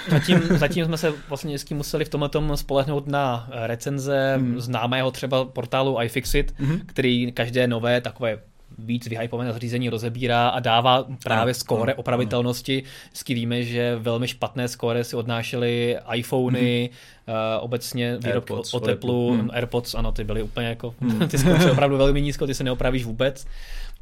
[0.10, 4.60] Zatím, zatím jsme se vlastně vždycky museli v tomhle tom spolehnout na recenze mm.
[4.62, 6.82] známého třeba portálu iFixit, mm-hmm.
[6.86, 8.40] který každé nové takové
[8.86, 12.84] víc vyhypované zařízení rozebírá a dává právě skóre opravitelnosti.
[13.06, 17.58] Vždycky víme, že velmi špatné skóre si odnášely iPhony, mm-hmm.
[17.58, 19.50] uh, obecně výrobky AirPods, o teplu, mm.
[19.54, 21.28] AirPods, ano, ty byly úplně jako, mm.
[21.28, 23.48] ty skončily opravdu velmi nízko, ty se neopravíš vůbec.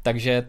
[0.02, 0.46] Takže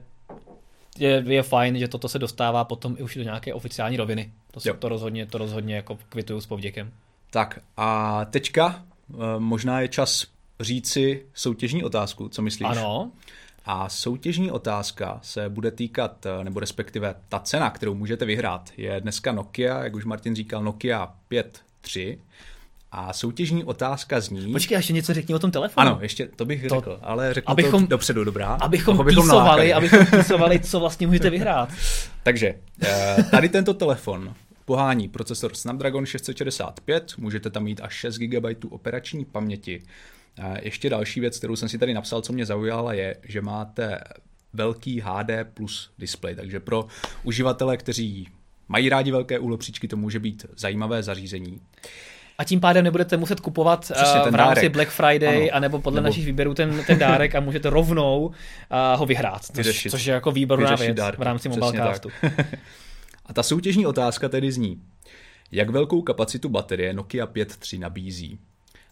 [1.00, 4.32] je, je fajn, že toto se dostává potom i už do nějaké oficiální roviny.
[4.52, 6.92] To, se, to rozhodně, to rozhodně jako kvituju s povděkem.
[7.30, 10.26] Tak a teďka uh, možná je čas
[10.60, 12.70] říci soutěžní otázku, co myslíš?
[12.70, 13.12] Ano.
[13.72, 19.02] A soutěžní otázka se bude týkat, eh, nebo respektive ta cena, kterou můžete vyhrát, je
[19.02, 22.20] dneska Nokia, jak už Martin říkal, Nokia 5.3.
[22.92, 24.52] A soutěžní otázka zní...
[24.52, 25.88] Počkej, ještě něco řekni o tom telefonu.
[25.88, 28.48] Ano, ještě to bych to, řekl, ale řeknu abychom, to dopředu, dobrá?
[28.48, 31.70] Abychom, abychom písovali, abychom písovali, co vlastně můžete vyhrát.
[32.24, 34.34] Takže, eh, tady tento telefon
[34.66, 39.82] pohání procesor Snapdragon 665, můžete tam mít až 6 GB operační paměti,
[40.62, 44.00] ještě další věc, kterou jsem si tady napsal, co mě zaujala, je, že máte
[44.54, 46.88] velký HD plus display, takže pro
[47.24, 48.28] uživatele, kteří
[48.68, 51.62] mají rádi velké úhlopříčky, to může být zajímavé zařízení.
[52.38, 54.72] A tím pádem nebudete muset kupovat Přesně, v rámci dárek.
[54.72, 55.50] Black Friday, ano.
[55.54, 56.10] anebo podle nebo...
[56.10, 58.34] našich výběrů ten, ten dárek a můžete rovnou uh,
[58.96, 61.20] ho vyhrát, což, což je jako výborná věc dárky.
[61.20, 62.10] v rámci Mobilecastu.
[63.26, 64.82] a ta soutěžní otázka tedy zní,
[65.52, 68.40] jak velkou kapacitu baterie Nokia 5.3 nabízí?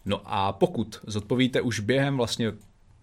[0.08, 2.52] No a pokud zodpovíte už během vlastně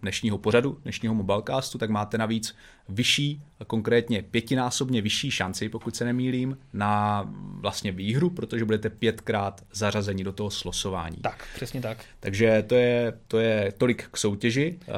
[0.02, 2.56] dnešního pořadu, dnešního mobilecastu, tak máte navíc
[2.90, 7.24] vyšší, konkrétně pětinásobně vyšší šanci, pokud se nemýlím, na
[7.60, 11.18] vlastně výhru, protože budete pětkrát zařazeni do toho slosování.
[11.22, 11.98] Tak, přesně tak.
[12.20, 14.80] Takže to je, to je tolik k soutěži.
[14.82, 14.92] Eh,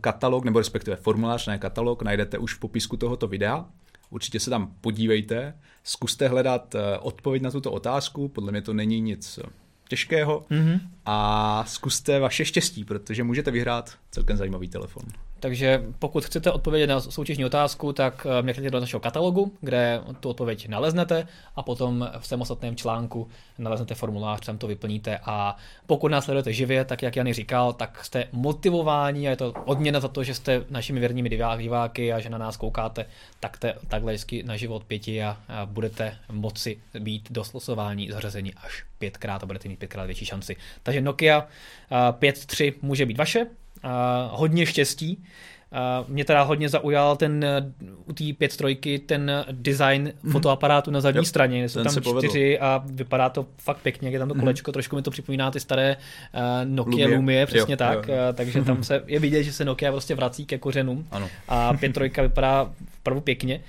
[0.00, 3.64] katalog, nebo respektive formulář, ne katalog, najdete už v popisku tohoto videa.
[4.10, 9.00] Určitě se tam podívejte, zkuste hledat eh, odpověď na tuto otázku, podle mě to není
[9.00, 9.38] nic
[9.90, 10.80] těžkého mm-hmm.
[11.06, 15.02] a zkuste vaše štěstí, protože můžete vyhrát celkem zajímavý telefon.
[15.40, 20.28] Takže pokud chcete odpovědět na soutěžní otázku, tak eh, mrkněte do našeho katalogu, kde tu
[20.28, 21.26] odpověď naleznete
[21.56, 26.84] a potom v samostatném článku naleznete formulář, tam to vyplníte a pokud nás sledujete živě,
[26.84, 30.64] tak jak Jany říkal, tak jste motivováni a je to odměna za to, že jste
[30.70, 33.06] našimi věrnými diváky a že na nás koukáte,
[33.40, 38.54] tak te, takhle vždycky na život pěti a, a budete moci být do slosování zařazení
[38.54, 40.56] až pětkrát a budete mít pětkrát větší šanci.
[40.82, 41.48] Takže Nokia
[41.90, 43.46] 5.3 může být vaše,
[44.30, 45.22] hodně štěstí.
[46.08, 47.44] Mě teda hodně zaujal ten
[48.06, 50.32] u té 5.3 ten design mm-hmm.
[50.32, 54.18] fotoaparátu na zadní jo, straně, jsou tam čtyři a vypadá to fakt pěkně, jak je
[54.18, 54.40] tam to mhm.
[54.40, 54.72] kolečko, mm-hmm.
[54.72, 55.96] trošku mi to připomíná ty staré
[56.34, 58.14] uh, Nokia Lumie, Lumie přesně jo, tak, jo.
[58.14, 61.28] Uh, takže tam se je vidět, že se Nokia prostě vrací ke kořenům ano.
[61.48, 63.60] a 5.3 vypadá opravdu pěkně.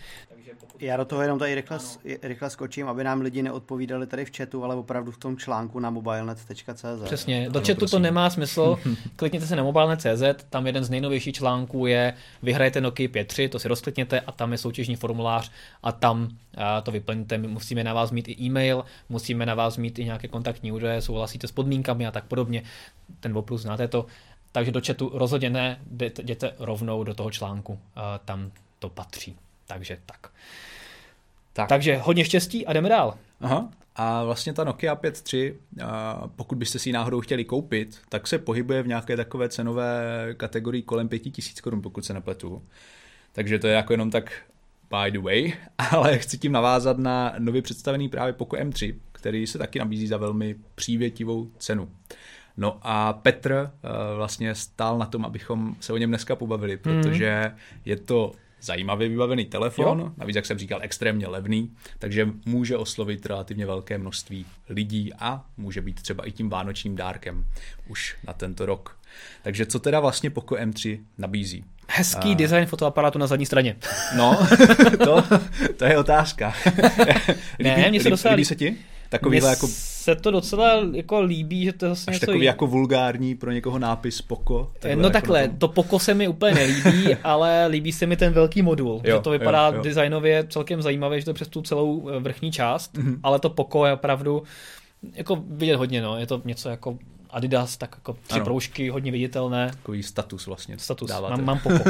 [0.82, 1.80] Já do toho jenom tady rychle,
[2.22, 5.89] rychle skočím, aby nám lidi neodpovídali tady v chatu, ale opravdu v tom článku na
[5.89, 6.86] mobilenet.cz.
[7.04, 7.96] Přesně, do ano, chatu prosím.
[7.96, 8.78] to nemá smysl.
[9.15, 12.13] Klikněte se na mobilenet.cz, tam jeden z nejnovějších článků je
[12.44, 15.52] vyhrajete Nokia 5.3, to si rozklikněte a tam je soutěžní formulář
[15.84, 17.38] a tam a to vyplníte.
[17.38, 21.02] My musíme na vás mít i e-mail, musíme na vás mít i nějaké kontaktní údaje,
[21.02, 22.63] souhlasíte s podmínkami a tak podobně.
[23.20, 24.06] Ten Voplus znáte to.
[24.52, 25.80] Takže do chatu rozhodně ne,
[26.20, 27.80] jděte rovnou do toho článku,
[28.26, 29.36] tam to patří.
[29.67, 30.32] Takže tak.
[31.54, 31.70] Tak.
[31.70, 33.18] Takže hodně štěstí a jdeme dál.
[33.42, 33.70] Aha.
[33.96, 35.54] A vlastně ta Nokia 5.3,
[36.36, 40.04] pokud byste si ji náhodou chtěli koupit, tak se pohybuje v nějaké takové cenové
[40.38, 42.64] kategorii kolem 5000 korun, pokud se nepletu.
[43.32, 44.32] Takže to je jako jenom tak
[44.92, 45.54] by the way,
[45.92, 50.18] ale chci tím navázat na nově představený právě Poco M3, který se taky nabízí za
[50.18, 51.90] velmi přívětivou cenu.
[52.58, 53.72] No a Petr
[54.16, 57.02] vlastně stál na tom, abychom se o něm dneska pobavili, mhm.
[57.02, 57.52] protože
[57.86, 60.12] je to zajímavě vybavený telefon, jo.
[60.17, 65.82] navíc, jak jsem říkal, extrémně levný, takže může oslovit relativně velké množství lidí a může
[65.82, 67.45] být třeba i tím vánočním dárkem
[67.88, 68.97] už na tento rok.
[69.43, 71.63] Takže co teda vlastně Poco M3 nabízí?
[71.88, 73.76] Hezký uh, design fotoaparátu na zadní straně.
[74.17, 74.47] No,
[75.04, 75.24] to,
[75.78, 76.54] to je otázka.
[77.60, 78.78] líbí, ne, mně se líbí, líbí se ti?
[79.12, 82.67] Takovýhle jako se to docela jako líbí, že to je vlastně Až něco takový jako
[82.67, 84.71] vulgární pro někoho nápis Poko.
[84.84, 88.62] No jako takhle, to Poko se mi úplně nelíbí, ale líbí se mi ten velký
[88.62, 89.02] modul.
[89.04, 89.82] Jo, že to vypadá jo, jo.
[89.84, 93.19] designově celkem zajímavě, že to přes tu celou eh, vrchní část, mm-hmm.
[93.24, 94.43] ale to Poko je opravdu
[95.13, 96.17] jako vidět hodně, no.
[96.17, 96.97] Je to něco jako
[97.32, 98.46] Adidas, tak jako tři ano.
[98.46, 99.72] proužky, hodně viditelné.
[99.72, 100.78] Takový status vlastně.
[100.78, 101.36] Status, dáváte.
[101.36, 101.89] mám, mám poko.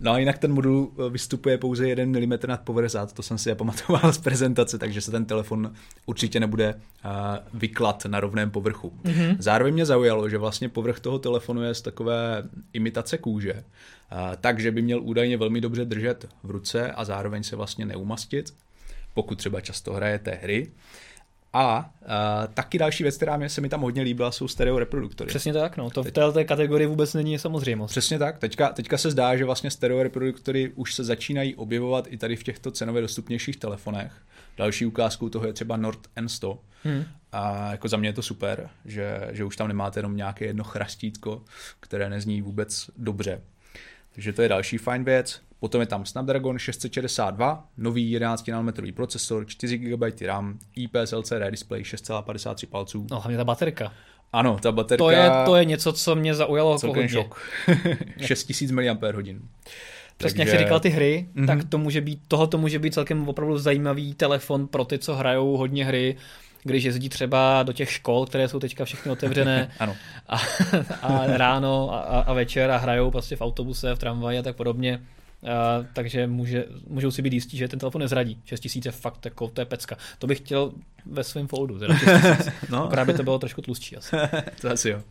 [0.00, 3.38] no a jinak ten modul eh, vystupuje pouze 1 mm nad povrch zad, to jsem
[3.38, 5.72] si pamatoval z prezentace, takže se ten telefon
[6.06, 7.10] určitě nebude uh,
[7.54, 8.92] vyklad na rovném povrchu.
[9.04, 9.36] Mm-hmm.
[9.38, 14.70] Zároveň mě zaujalo, že vlastně povrch toho telefonu je z takové imitace kůže, uh, takže
[14.70, 18.54] by měl údajně velmi dobře držet v ruce a zároveň se vlastně neumastit,
[19.14, 20.70] pokud třeba často hrajete hry.
[21.58, 25.28] A uh, taky další věc, která mě se mi tam hodně líbila, jsou stereo reproduktory.
[25.28, 25.90] Přesně tak, no.
[25.90, 27.90] To v této kategorii vůbec není samozřejmost.
[27.90, 28.38] Přesně tak.
[28.38, 32.42] Teďka, teďka se zdá, že vlastně stereo reproduktory už se začínají objevovat i tady v
[32.42, 34.12] těchto cenově dostupnějších telefonech.
[34.58, 36.58] Další ukázkou toho je třeba Nord N100.
[36.84, 37.04] Hmm.
[37.32, 40.64] A jako za mě je to super, že, že už tam nemáte jenom nějaké jedno
[40.64, 41.42] chrastítko,
[41.80, 43.40] které nezní vůbec dobře.
[44.16, 45.40] Takže to je další fajn věc.
[45.60, 51.82] Potom je tam Snapdragon 662, nový 11 nanometrový procesor, 4 GB RAM, IPS LCD display
[51.82, 53.06] 6,53 palců.
[53.10, 53.92] No hlavně ta baterka.
[54.32, 55.04] Ano, ta baterka...
[55.04, 57.40] To je, to je něco, co mě zaujalo jako šok.
[58.20, 58.84] 6000 mAh.
[58.84, 59.40] Přesně,
[60.16, 60.40] Takže...
[60.40, 61.46] jak jsi říkal ty hry, mm-hmm.
[61.46, 65.14] tak to může být, toho to může být celkem opravdu zajímavý telefon pro ty, co
[65.14, 66.16] hrajou hodně hry,
[66.66, 69.96] když jezdí třeba do těch škol, které jsou teďka všechny otevřené ano.
[70.28, 70.36] A,
[71.02, 75.00] a ráno a, a večer a hrajou prostě v autobuse, v tramvaji a tak podobně.
[75.42, 78.40] Uh, takže může, můžou si být jistí, že ten telefon nezradí.
[78.44, 79.96] 6000 je fakt jako, to je pecka.
[80.18, 80.72] To bych chtěl
[81.06, 81.94] ve svém foldu, teda
[82.70, 82.86] no.
[82.86, 84.16] Akorát by to bylo trošku tlustší asi.
[84.60, 85.02] to asi jo.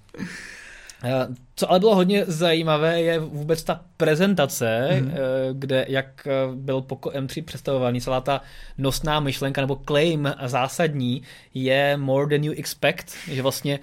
[1.55, 5.11] Co ale bylo hodně zajímavé, je vůbec ta prezentace, mm-hmm.
[5.53, 8.41] kde jak byl Poco M3 představovaný, celá ta
[8.77, 11.21] nosná myšlenka nebo claim zásadní
[11.53, 13.79] je more than you expect, že vlastně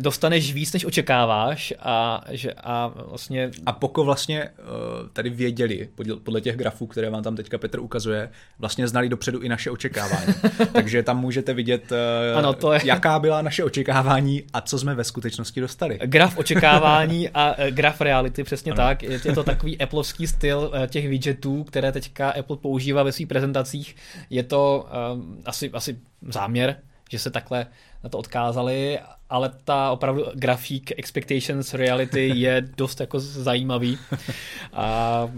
[0.00, 3.50] dostaneš víc, než očekáváš a, že, a vlastně...
[3.66, 4.50] A Poko vlastně eh,
[5.12, 5.88] tady věděli,
[6.24, 10.34] podle těch grafů, které vám tam teďka Petr ukazuje, vlastně znali dopředu i naše očekávání.
[10.72, 12.80] Takže tam můžete vidět, eh, ano, to je...
[12.84, 15.98] jaká byla naše očekávání a co jsme ve skutečnosti dostali.
[16.04, 18.76] Graf očekávání a eh, graf reality, přesně ano.
[18.76, 19.02] tak.
[19.02, 23.96] Je to takový Appleovský styl těch widgetů, které teďka Apple používá ve svých prezentacích.
[24.30, 26.76] Je to um, asi, asi záměr,
[27.10, 27.66] že se takhle
[28.04, 28.98] na to odkázali,
[29.34, 33.98] ale ta opravdu grafík expectations reality je dost jako zajímavý.
[34.72, 35.28] A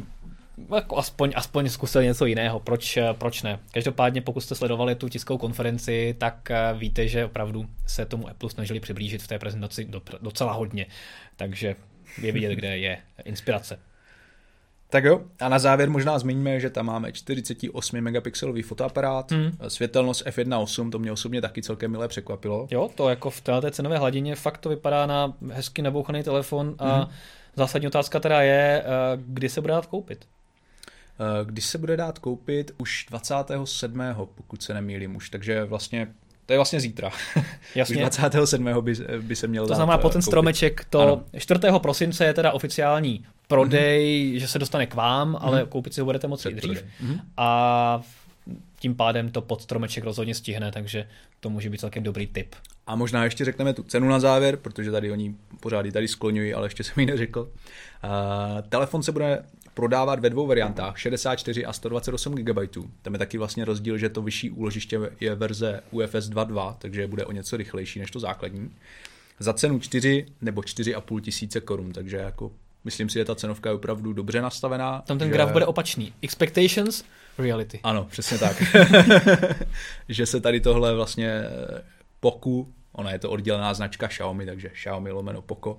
[0.75, 3.59] jako aspoň, aspoň zkusil něco jiného, proč, proč ne.
[3.73, 8.51] Každopádně pokud jste sledovali tu tiskovou konferenci, tak eh, víte, že opravdu se tomu Apple
[8.51, 9.89] snažili přiblížit v té prezentaci
[10.21, 10.87] docela hodně.
[11.37, 11.77] Takže
[12.23, 13.79] je vidět, kde je inspirace.
[14.91, 19.53] Tak jo, a na závěr možná zmíníme, že tam máme 48 megapixelový fotoaparát, hmm.
[19.69, 22.69] světelnost f1.8, to mě osobně taky celkem milé překvapilo.
[22.71, 26.97] Jo, to jako v té cenové hladině fakt to vypadá na hezky nabouchaný telefon a
[26.97, 27.07] hmm.
[27.57, 30.27] zásadní otázka teda je, eh, kdy se bude dát koupit.
[31.21, 34.29] Eh, kdy se bude dát koupit už 27.
[34.35, 36.09] pokud se nemýlím už, takže vlastně
[36.47, 37.11] to je vlastně zítra.
[37.75, 37.97] Jasně.
[37.97, 38.81] Už 27.
[38.81, 40.31] by, by se měl To znamená, po ten koupit.
[40.31, 41.23] stromeček, to ano.
[41.39, 41.61] 4.
[41.79, 44.39] prosince je teda oficiální prodej, mm-hmm.
[44.41, 45.39] že se dostane k vám, mm-hmm.
[45.41, 46.85] ale koupit si ho budete moci dřív.
[47.05, 47.21] Mm-hmm.
[47.37, 48.03] A
[48.79, 51.09] tím pádem to pod stromeček rozhodně stihne, takže
[51.41, 52.55] to může být celkem dobrý tip.
[52.87, 56.67] A možná ještě řekneme tu cenu na závěr, protože tady oni pořád tady skloňují, ale
[56.67, 57.41] ještě jsem ji neřekl.
[57.41, 57.49] Uh,
[58.69, 62.59] telefon se bude prodávat ve dvou variantách, 64 a 128 GB.
[63.03, 67.25] Tam je taky vlastně rozdíl, že to vyšší úložiště je verze UFS 2.2, takže bude
[67.25, 68.71] o něco rychlejší než to základní.
[69.39, 72.53] Za cenu 4 nebo 4,5 tisíce korun, takže jako
[72.87, 75.03] myslím si, že ta cenovka je opravdu dobře nastavená.
[75.07, 75.33] Tam ten že...
[75.33, 76.13] graf bude opačný.
[76.23, 77.05] Expectations,
[77.39, 77.81] reality.
[77.83, 78.63] Ano, přesně tak.
[80.09, 81.43] že se tady tohle vlastně
[82.21, 85.79] Poku, ona je to oddělená značka Xiaomi, takže Xiaomi lomeno Poco,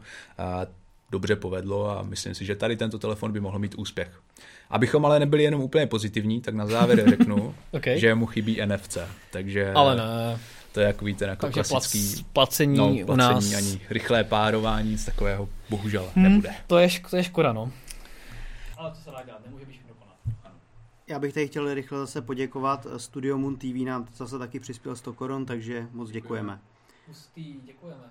[1.12, 4.22] dobře povedlo a myslím si, že tady tento telefon by mohl mít úspěch.
[4.70, 8.00] Abychom ale nebyli jenom úplně pozitivní, tak na závěr řeknu, okay.
[8.00, 8.98] že mu chybí NFC.
[9.32, 10.40] Takže ale ne.
[10.78, 13.54] To je jako víte, jako Takže klasický placení, no, placení u nás.
[13.54, 16.56] ani rychlé párování, nic takového bohužel hmm, nebude.
[16.68, 17.72] To je, to je škoda, no.
[18.78, 20.16] Ale to se dá dělat, nemůže být dokonat.
[21.08, 22.88] Já bych tady chtěl rychle zase poděkovat.
[22.98, 26.60] Studio Moon TV nám zase taky přispěl 100 korun, takže moc děkujeme.
[27.06, 28.04] Pustý, děkujeme.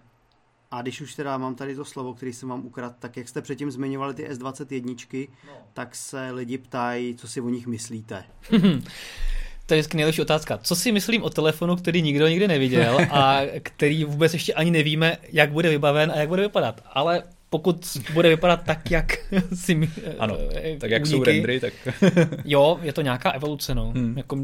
[0.70, 3.42] A když už teda mám tady to slovo, který jsem vám ukradl, tak jak jste
[3.42, 5.52] předtím zmiňovali ty S21, no.
[5.72, 8.24] tak se lidi ptají, co si o nich myslíte.
[9.66, 10.58] to je vždycky nejlepší otázka.
[10.62, 15.18] Co si myslím o telefonu, který nikdo nikdy neviděl a který vůbec ještě ani nevíme,
[15.32, 16.80] jak bude vybaven a jak bude vypadat.
[16.92, 19.12] Ale pokud bude vypadat tak, jak
[19.54, 21.72] si my, Ano, eh, tak jak uniky, jsou rendry, tak...
[22.44, 23.90] jo, je to nějaká evoluce, no.
[23.90, 24.16] Hmm.
[24.16, 24.38] Jako,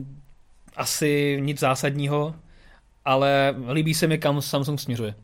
[0.77, 2.35] asi nic zásadního,
[3.05, 5.15] ale líbí se mi, kam Samsung směřuje.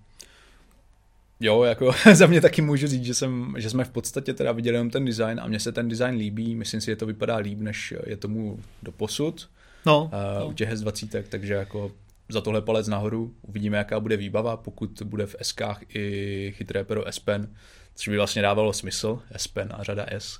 [1.41, 4.77] Jo, jako za mě taky můžu říct, že, jsem, že jsme v podstatě teda viděli
[4.77, 7.59] jenom ten design a mně se ten design líbí, myslím si, že to vypadá líp,
[7.61, 9.49] než je tomu do posud
[9.87, 10.47] no, uh, no.
[10.47, 11.91] u těch S20, takže jako
[12.29, 15.55] za tohle palec nahoru, uvidíme, jaká bude výbava, pokud bude v s
[15.95, 17.49] i chytré pero S Pen,
[17.95, 20.39] což by vlastně dávalo smysl, S Pen a řada S.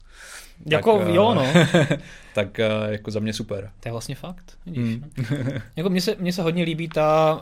[0.67, 1.47] Jako tak, jo, no.
[2.35, 3.71] tak uh, jako za mě super.
[3.81, 4.59] To je vlastně fakt.
[4.67, 5.11] Vidíš, hmm.
[5.77, 7.41] jako mně se, mně se hodně líbí ta,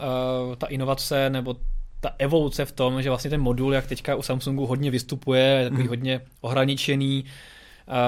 [0.48, 1.56] uh, ta inovace nebo
[2.00, 5.64] ta evoluce v tom, že vlastně ten modul, jak teďka u Samsungu hodně vystupuje, je
[5.64, 5.88] takový hmm.
[5.88, 7.24] hodně ohraničený,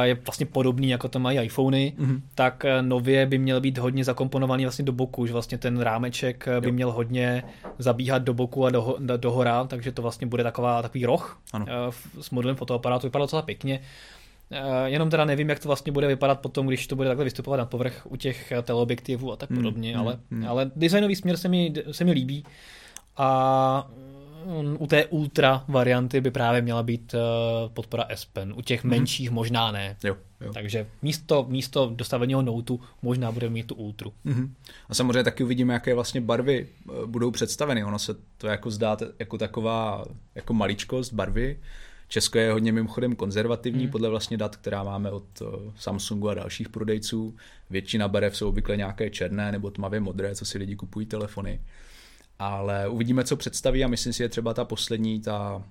[0.02, 2.20] je vlastně podobný, jako to mají iPhony, mm-hmm.
[2.34, 6.68] tak nově by měl být hodně zakomponovaný vlastně do boku, že vlastně ten rámeček by
[6.68, 6.72] jo.
[6.72, 7.42] měl hodně
[7.78, 11.40] zabíhat do boku a do, do, do hora, takže to vlastně bude taková, takový roh
[11.52, 11.66] ano.
[12.20, 13.80] s modelem fotoaparátu, vypadá docela pěkně.
[14.84, 17.66] Jenom teda nevím, jak to vlastně bude vypadat potom, když to bude takhle vystupovat na
[17.66, 20.48] povrch u těch teleobjektivů a tak hmm, podobně, mm, ale, mm.
[20.48, 22.44] ale designový směr se mi, se mi líbí
[23.16, 23.90] a
[24.78, 27.20] u té ultra varianty by právě měla být uh,
[27.72, 28.52] podpora S Pen.
[28.56, 28.88] U těch mm-hmm.
[28.88, 29.96] menších možná ne.
[30.04, 30.52] Jo, jo.
[30.52, 34.12] Takže místo, místo dostaveného Noteu možná bude mít tu ultru.
[34.26, 34.50] Mm-hmm.
[34.88, 37.84] A samozřejmě taky uvidíme, jaké vlastně barvy eh, budou představeny.
[37.84, 41.58] Ono se to jako zdá jako taková jako maličkost barvy.
[42.08, 43.90] Česko je hodně mimochodem konzervativní mm.
[43.90, 47.36] podle vlastně dat, která máme od uh, Samsungu a dalších prodejců.
[47.70, 51.60] Většina barev jsou obvykle nějaké černé nebo tmavě modré, co si lidi kupují telefony
[52.38, 55.62] ale uvidíme, co představí a myslím si, že třeba ta poslední, ta,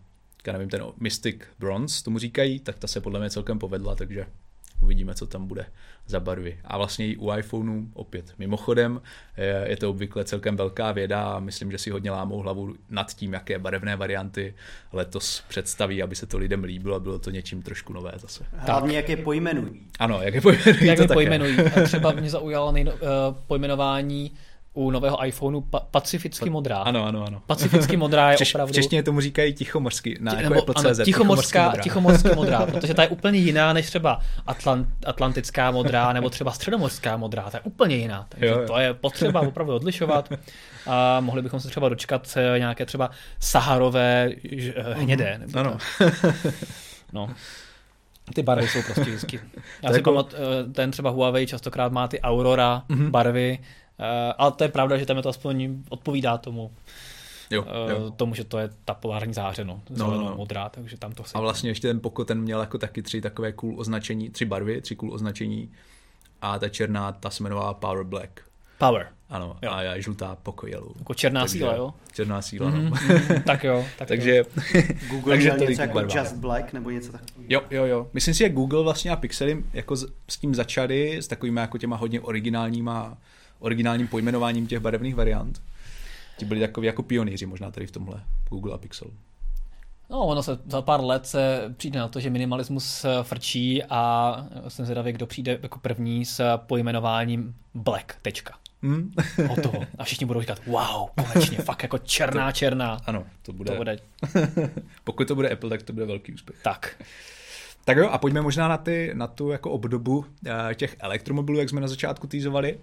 [0.47, 4.26] já nevím, ten Mystic Bronze, tomu říkají, tak ta se podle mě celkem povedla, takže
[4.82, 5.65] uvidíme, co tam bude
[6.05, 6.59] za barvy.
[6.65, 9.01] A vlastně i u iPhoneu opět mimochodem
[9.38, 13.13] je, je to obvykle celkem velká věda a myslím, že si hodně lámou hlavu nad
[13.13, 14.53] tím, jaké barevné varianty
[14.93, 18.45] letos představí, aby se to lidem líbilo a bylo to něčím trošku nové zase.
[18.57, 19.82] Hlavně jak je pojmenují.
[19.99, 20.88] Ano, jak je pojmenují.
[20.88, 21.59] Jak je pojmenují.
[21.59, 22.99] A třeba mě zaujalo nejno, uh,
[23.47, 24.32] pojmenování
[24.78, 26.78] u nového iPhoneu pa- pacificky modrá.
[26.78, 27.41] Ano, ano, ano.
[27.45, 28.73] Pacificky modrá je Češ, opravdu...
[28.73, 33.09] V češtině tomu říkají tichomorsky, na jako nebo, ano, tichomorská, tichomorsky modrá, protože ta je
[33.09, 38.25] úplně jiná než třeba Atlant, atlantická modrá nebo třeba středomorská modrá, ta je úplně jiná.
[38.30, 38.67] Takže jo, jo.
[38.67, 40.30] to je potřeba opravdu odlišovat.
[40.88, 43.09] A mohli bychom se třeba dočkat eh, nějaké třeba
[43.39, 44.30] saharové
[44.75, 45.38] eh, hnědé.
[45.38, 45.78] Nebo ano.
[47.13, 47.30] no.
[48.34, 49.39] Ty barvy jsou prostě vždycky.
[49.84, 50.11] Já si jako...
[50.11, 53.09] pamatuju, eh, ten třeba Huawei častokrát má ty Aurora mm-hmm.
[53.09, 53.59] barvy,
[54.38, 56.72] ale to je pravda, že tam je to aspoň odpovídá tomu.
[57.50, 58.12] Jo, uh, jo.
[58.12, 60.36] tomu, že to je ta polární záře, no, no, no, no.
[60.36, 61.38] modrá, takže tam to se...
[61.38, 64.82] A vlastně ještě ten Poco, ten měl jako taky tři takové cool označení, tři barvy,
[64.82, 65.72] tři cool označení
[66.41, 68.41] a ta černá, ta se jmenovala Power Black.
[68.78, 69.08] Power.
[69.30, 69.72] Ano, jo.
[69.72, 70.91] a já žlutá Poco Yellow.
[71.00, 71.93] Jako černá takže, síla, jo?
[72.14, 72.84] Černá síla, mm-hmm.
[72.84, 72.89] no.
[72.89, 73.86] Mhm, tak jo.
[73.98, 74.43] Tak takže jo.
[75.10, 76.20] Google takže měl něco jako barvá.
[76.20, 77.45] Just Black nebo něco takového.
[77.50, 78.08] Jo, jo, jo.
[78.14, 81.78] Myslím si, že Google vlastně a Pixely jako s, s tím začali, s takovými jako
[81.78, 83.18] těma hodně originálníma
[83.60, 85.62] originálním pojmenováním těch barevných variant.
[86.38, 89.12] Ti byli takový jako pionýři možná tady v tomhle Google a Pixel.
[90.10, 94.36] No, ono se za pár let se přijde na to, že minimalismus frčí a
[94.68, 98.53] jsem zvědavý, kdo přijde jako první s pojmenováním black, tečka.
[98.82, 99.12] Hmm?
[99.47, 99.84] Hotovo.
[99.97, 102.97] A všichni budou říkat, wow, konečně, fakt jako černá, to, černá.
[103.05, 103.72] Ano, to bude.
[103.72, 103.97] To bude.
[105.03, 106.58] Pokud to bude Apple, tak to bude velký úspěch.
[106.64, 107.03] Tak.
[107.86, 111.70] Tak jo, a pojďme možná na, ty, na tu jako obdobu eh, těch elektromobilů, jak
[111.70, 112.80] jsme na začátku týzovali.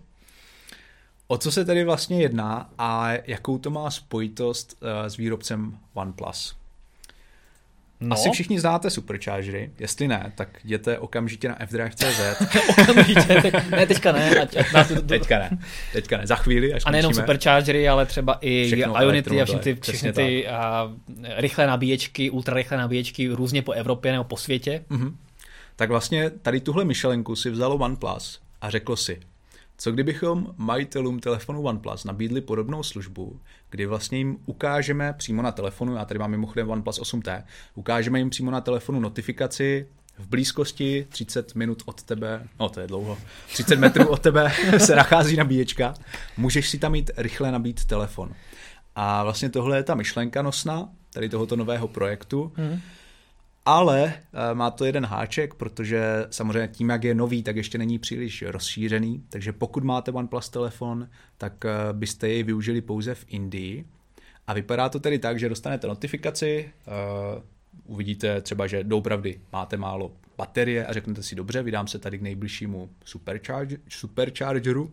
[1.26, 6.56] O co se tedy vlastně jedná a jakou to má spojitost uh, s výrobcem OnePlus?
[8.00, 8.14] No.
[8.14, 12.20] Asi všichni znáte superchargery, jestli ne, tak jděte okamžitě na fdrive.cz.
[12.90, 14.40] okamžitě, ne, teďka ne.
[14.40, 15.58] Ať, ať nás to, teďka ne,
[15.92, 19.80] teďka ne, za chvíli, až A nejenom superchargery, ale třeba i Ionity a všechny ty,
[19.80, 20.92] všechny ty a,
[21.36, 24.84] rychlé nabíječky, ultrarychlé nabíječky různě po Evropě nebo po světě.
[24.90, 25.14] Mm-hmm.
[25.76, 29.20] Tak vlastně tady tuhle myšlenku si vzalo OnePlus a řeklo si,
[29.76, 35.94] co kdybychom majitelům telefonu OnePlus nabídli podobnou službu, kdy vlastně jim ukážeme přímo na telefonu,
[35.94, 37.44] já tady mám mimochodem OnePlus 8T,
[37.74, 42.86] ukážeme jim přímo na telefonu notifikaci v blízkosti 30 minut od tebe, no to je
[42.86, 43.18] dlouho,
[43.48, 45.94] 30 metrů od tebe se nachází nabíječka,
[46.36, 48.32] můžeš si tam mít rychle nabít telefon.
[48.96, 52.52] A vlastně tohle je ta myšlenka nosná, tady tohoto nového projektu.
[52.56, 52.80] Hmm
[53.64, 57.98] ale eh, má to jeden háček, protože samozřejmě tím, jak je nový, tak ještě není
[57.98, 61.08] příliš rozšířený, takže pokud máte OnePlus telefon,
[61.38, 63.84] tak eh, byste jej využili pouze v Indii.
[64.46, 67.42] A vypadá to tedy tak, že dostanete notifikaci, uh,
[67.84, 72.22] uvidíte třeba, že doopravdy máte málo baterie a řeknete si dobře, vydám se tady k
[72.22, 74.92] nejbližšímu supercharge, superchargeru.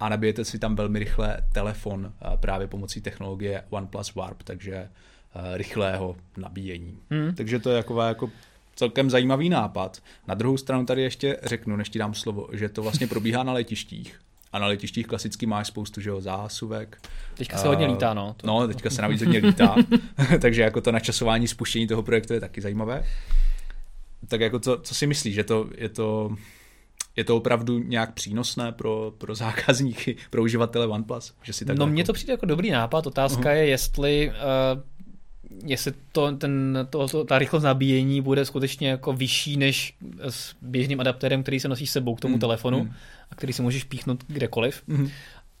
[0.00, 4.88] A nabijete si tam velmi rychle telefon uh, právě pomocí technologie OnePlus Warp, takže Eh,
[5.54, 6.98] rychlého nabíjení.
[7.10, 7.34] Hmm.
[7.34, 8.30] Takže to je jako, jako
[8.76, 10.02] celkem zajímavý nápad.
[10.28, 13.52] Na druhou stranu tady ještě řeknu, než ti dám slovo, že to vlastně probíhá na
[13.52, 14.20] letištích.
[14.52, 16.98] A na letištích klasicky máš spoustu že jo, zásuvek.
[17.34, 18.34] Teďka se hodně lítá, no.
[18.36, 18.46] To...
[18.46, 19.76] No, teďka se navíc hodně lítá.
[20.40, 23.04] Takže jako to načasování spuštění toho projektu je taky zajímavé.
[24.28, 26.36] Tak jako co, co si myslíš, že to, je to
[27.16, 31.34] je to opravdu nějak přínosné pro, pro zákazníky, pro uživatele OnePlus?
[31.42, 31.92] Že si tak no jako...
[31.92, 33.06] mně to přijde jako dobrý nápad.
[33.06, 33.54] Otázka uh-huh.
[33.54, 34.82] je, jestli uh,
[35.64, 39.94] jestli to, ten, to, to, ta rychlost nabíjení bude skutečně jako vyšší než
[40.28, 42.40] s běžným adaptérem, který se nosí s sebou k tomu mm.
[42.40, 42.92] telefonu mm.
[43.30, 44.82] a který si můžeš píchnout kdekoliv.
[44.86, 45.08] Mm.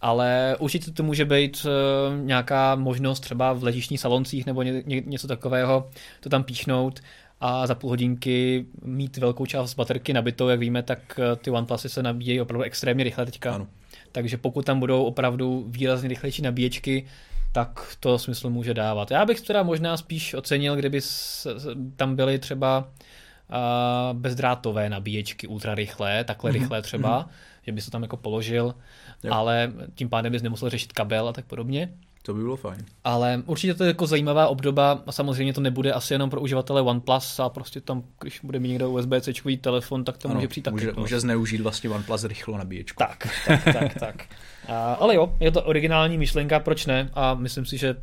[0.00, 5.02] Ale určitě to může být uh, nějaká možnost třeba v letišních saloncích nebo ně, ně,
[5.06, 5.90] něco takového
[6.20, 7.00] to tam píchnout
[7.40, 11.88] a za půl hodinky mít velkou část baterky nabitou, jak víme, tak eh, ty OnePlusy
[11.88, 13.54] se nabíjejí opravdu extrémně rychle teďka.
[13.54, 13.66] Ano.
[14.12, 17.06] Takže pokud tam budou opravdu výrazně rychlejší nabíječky,
[17.56, 19.10] tak to smysl může dávat.
[19.10, 21.00] Já bych teda možná spíš ocenil, kdyby
[21.96, 26.54] tam byly třeba uh, bezdrátové nabíječky ultra rychlé, takhle mm-hmm.
[26.54, 27.62] rychlé třeba, mm-hmm.
[27.62, 28.74] že by se tam jako položil,
[29.22, 29.32] jo.
[29.32, 31.92] ale tím pádem bys nemusel řešit kabel a tak podobně.
[32.26, 32.84] To by bylo fajn.
[33.04, 36.82] Ale určitě to je jako zajímavá obdoba a samozřejmě to nebude asi jenom pro uživatele
[36.82, 40.62] OnePlus a prostě tam, když bude mít někdo USB-C telefon, tak to ano, může přijít
[40.62, 40.74] taky.
[40.74, 42.98] Může, může zneužít vlastně OnePlus rychlo nabíječku.
[42.98, 44.24] Tak, tak, tak, tak.
[44.68, 47.10] A, ale jo, je to originální myšlenka, proč ne?
[47.14, 47.96] A myslím si, že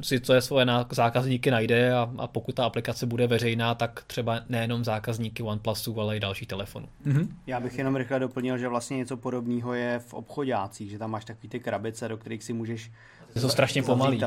[0.00, 4.40] si to je svoje zákazníky najde a, a pokud ta aplikace bude veřejná, tak třeba
[4.48, 6.88] nejenom zákazníky OnePlusu, ale i další telefonů.
[7.06, 7.28] Mm-hmm.
[7.46, 11.24] Já bych jenom rychle doplnil, že vlastně něco podobného je v obchodácích, že tam máš
[11.24, 12.90] takový ty krabice, do kterých si můžeš
[13.32, 14.20] ty jsou strašně pomalý.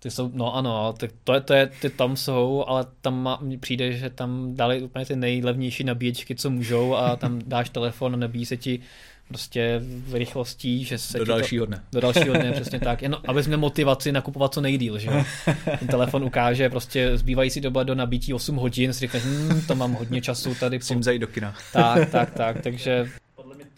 [0.00, 3.40] Ty jsou, no ano, ty, to je, to je, ty tam jsou, ale tam má,
[3.60, 8.46] přijde, že tam dali úplně ty nejlevnější nabíječky, co můžou a tam dáš telefon, nabíjí
[8.46, 8.80] se ti
[9.28, 11.82] prostě v rychlostí, že se do dalšího dne.
[11.92, 13.02] Do dalšího dne, přesně tak.
[13.02, 15.10] Jen abys měl motivaci nakupovat co nejdíl, že
[15.78, 19.92] Ten telefon ukáže prostě zbývající doba do nabítí 8 hodin, si říkáš, hm, to mám
[19.92, 20.78] hodně času tady.
[20.78, 21.54] Musím zajít do kina.
[21.72, 23.10] Tak, tak, tak, takže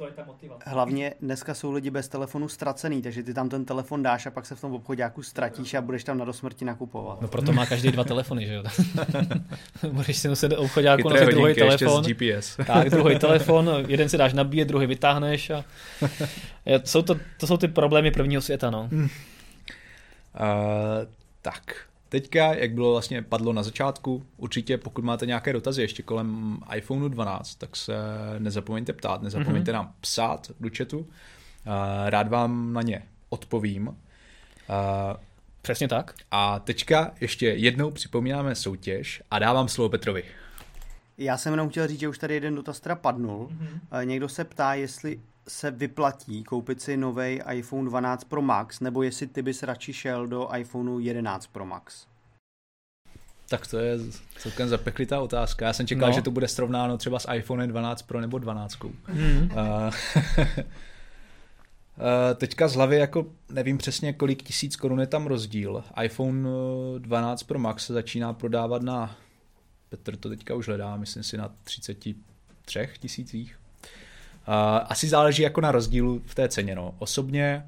[0.00, 0.70] to je ta motivace.
[0.70, 4.46] Hlavně dneska jsou lidi bez telefonu ztracený, takže ty tam ten telefon dáš a pak
[4.46, 7.20] se v tom obchodáku ztratíš a budeš tam na dosmrti nakupovat.
[7.20, 8.62] No proto má každý dva telefony, že jo?
[9.92, 12.04] Budeš si muset do obchodáku nosit druhý telefon.
[12.04, 12.56] GPS.
[12.66, 15.64] tak, druhý telefon, jeden si dáš nabíjet, druhý vytáhneš a
[16.84, 18.88] jsou to, to jsou ty problémy prvního světa, no.
[18.92, 19.08] Uh,
[21.42, 21.76] tak,
[22.10, 27.08] Teďka, jak bylo vlastně padlo na začátku, určitě pokud máte nějaké dotazy ještě kolem iPhoneu
[27.08, 27.94] 12, tak se
[28.38, 29.74] nezapomeňte ptát, nezapomeňte mm-hmm.
[29.74, 31.06] nám psát do chatu.
[32.06, 33.96] Rád vám na ně odpovím.
[35.62, 36.14] Přesně tak.
[36.30, 40.24] A teďka ještě jednou připomínáme soutěž a dávám slovo Petrovi.
[41.18, 43.48] Já jsem jenom chtěl říct, že už tady jeden dotaz teda padnul.
[43.48, 44.06] Mm-hmm.
[44.06, 49.26] Někdo se ptá, jestli se vyplatí koupit si nový iPhone 12 Pro Max, nebo jestli
[49.26, 52.06] ty bys radši šel do iPhoneu 11 Pro Max?
[53.48, 53.98] Tak to je
[54.38, 55.66] celkem zapeklitá otázka.
[55.66, 56.14] Já jsem čekal, no.
[56.14, 58.78] že to bude srovnáno třeba s iPhone 12 Pro nebo 12.
[59.08, 59.50] Mm.
[59.56, 59.94] Uh,
[62.34, 65.84] teďka z hlavy jako nevím přesně, kolik tisíc korun je tam rozdíl.
[66.02, 66.48] iPhone
[66.98, 69.16] 12 Pro Max se začíná prodávat na,
[69.88, 73.59] Petr to teďka už hledá, myslím si na 33 tisících.
[74.86, 76.74] Asi záleží jako na rozdílu v té ceně.
[76.74, 76.94] No.
[76.98, 77.64] Osobně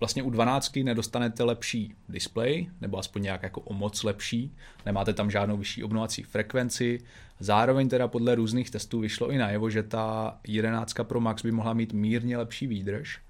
[0.00, 4.54] vlastně u 12 nedostanete lepší display, nebo aspoň nějak jako o moc lepší,
[4.86, 7.00] nemáte tam žádnou vyšší obnovací frekvenci,
[7.40, 11.72] zároveň teda podle různých testů vyšlo i najevo, že ta 11 Pro Max by mohla
[11.72, 13.20] mít mírně lepší výdrž.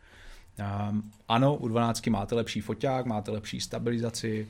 [0.90, 4.48] Um, ano, u 12 máte lepší foťák, máte lepší stabilizaci,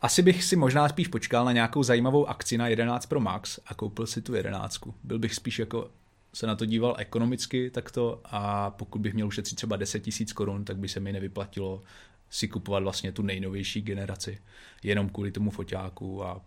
[0.00, 3.74] asi bych si možná spíš počkal na nějakou zajímavou akci na 11 Pro Max a
[3.74, 4.80] koupil si tu 11.
[5.04, 5.90] Byl bych spíš jako
[6.34, 10.64] se na to díval ekonomicky takto a pokud bych měl ušetřit třeba 10 000 korun,
[10.64, 11.82] tak by se mi nevyplatilo
[12.30, 14.38] si kupovat vlastně tu nejnovější generaci
[14.82, 16.40] jenom kvůli tomu foťáku a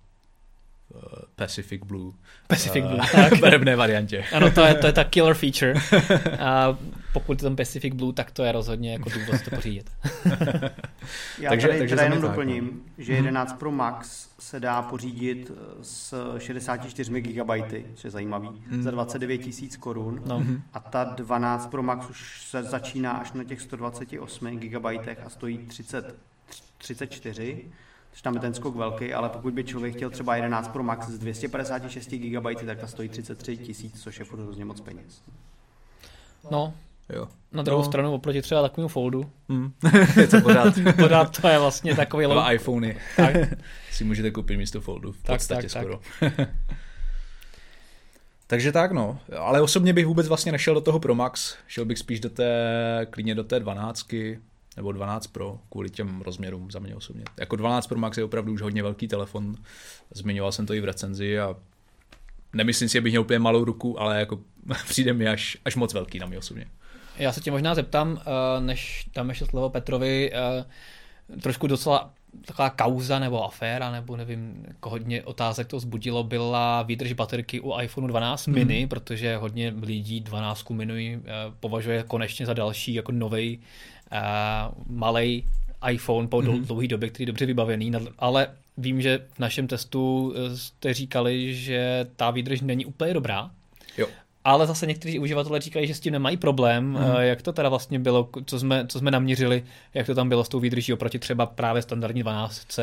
[1.36, 2.14] Pacific Blue.
[2.48, 3.40] Pacific Blue, uh, tak.
[3.40, 4.26] barevné variantě.
[4.34, 5.74] Ano, to je, to je ta killer feature.
[6.40, 6.78] A
[7.14, 9.92] pokud je tam Pacific Blue, tak to je rozhodně jako důvod to pořídit.
[11.40, 13.04] Já takže, tady, takže tady jenom doplním, tak, no.
[13.04, 17.50] že 11 Pro Max se dá pořídit s 64 GB,
[17.96, 18.84] což je zajímavý, mm.
[18.84, 20.22] za 29 tisíc korun.
[20.26, 20.44] No.
[20.74, 24.86] A ta 12 Pro Max už se začíná až na těch 128 GB
[25.26, 26.16] a stojí 30,
[26.78, 27.66] 34
[28.12, 31.08] což tam je ten skok velký, ale pokud by člověk chtěl třeba 11 Pro Max
[31.08, 35.24] s 256 GB, tak ta stojí 33 tisíc, což je furt hrozně moc peněz.
[36.52, 36.74] No,
[37.14, 37.28] Jo.
[37.52, 37.86] Na druhou no.
[37.86, 39.32] stranu oproti třeba takovému foldu.
[39.50, 39.74] Hmm.
[40.20, 40.74] je to pořád.
[40.96, 42.98] pořád to je vlastně takový Dva iPhony.
[43.16, 43.36] Tak.
[43.92, 45.12] si můžete koupit místo foldu.
[45.12, 46.00] V tak, podstatě tak, skoro.
[46.20, 46.50] Tak.
[48.48, 51.98] Takže tak no, ale osobně bych vůbec vlastně nešel do toho Pro Max, šel bych
[51.98, 54.14] spíš do té, klidně do té 12,
[54.78, 57.24] nebo 12 Pro, kvůli těm rozměrům za mě osobně.
[57.40, 59.56] Jako 12 Pro Max je opravdu už hodně velký telefon,
[60.12, 61.56] zmiňoval jsem to i v recenzi a
[62.54, 64.40] nemyslím si, že bych měl úplně malou ruku, ale jako
[64.88, 66.68] přijde mi až, až moc velký na mě osobně.
[67.18, 70.66] Já se tě možná zeptám, eh, než tam ještě slovo Petrovi, eh,
[71.42, 72.14] trošku docela
[72.46, 77.80] taková kauza nebo aféra, nebo nevím, jako hodně otázek to zbudilo, byla výdrž baterky u
[77.80, 78.54] iPhone 12 mm.
[78.54, 83.60] mini, protože hodně lidí 12 mini eh, považuje konečně za další jako nový
[84.88, 85.46] malý
[85.90, 86.66] iPhone po mm-hmm.
[86.66, 88.48] dlouhé době, který je dobře vybavený, ale
[88.78, 93.52] vím, že v našem testu eh, jste říkali, že ta výdrž není úplně dobrá.
[93.98, 94.08] Jo.
[94.44, 96.86] Ale zase někteří uživatelé říkají, že s tím nemají problém.
[96.86, 96.98] Mm.
[97.20, 100.50] Jak to teda vlastně bylo, co jsme, co jsme naměřili, jak to tam bylo s
[100.50, 102.80] tou výdrží oproti třeba právě standardní 12,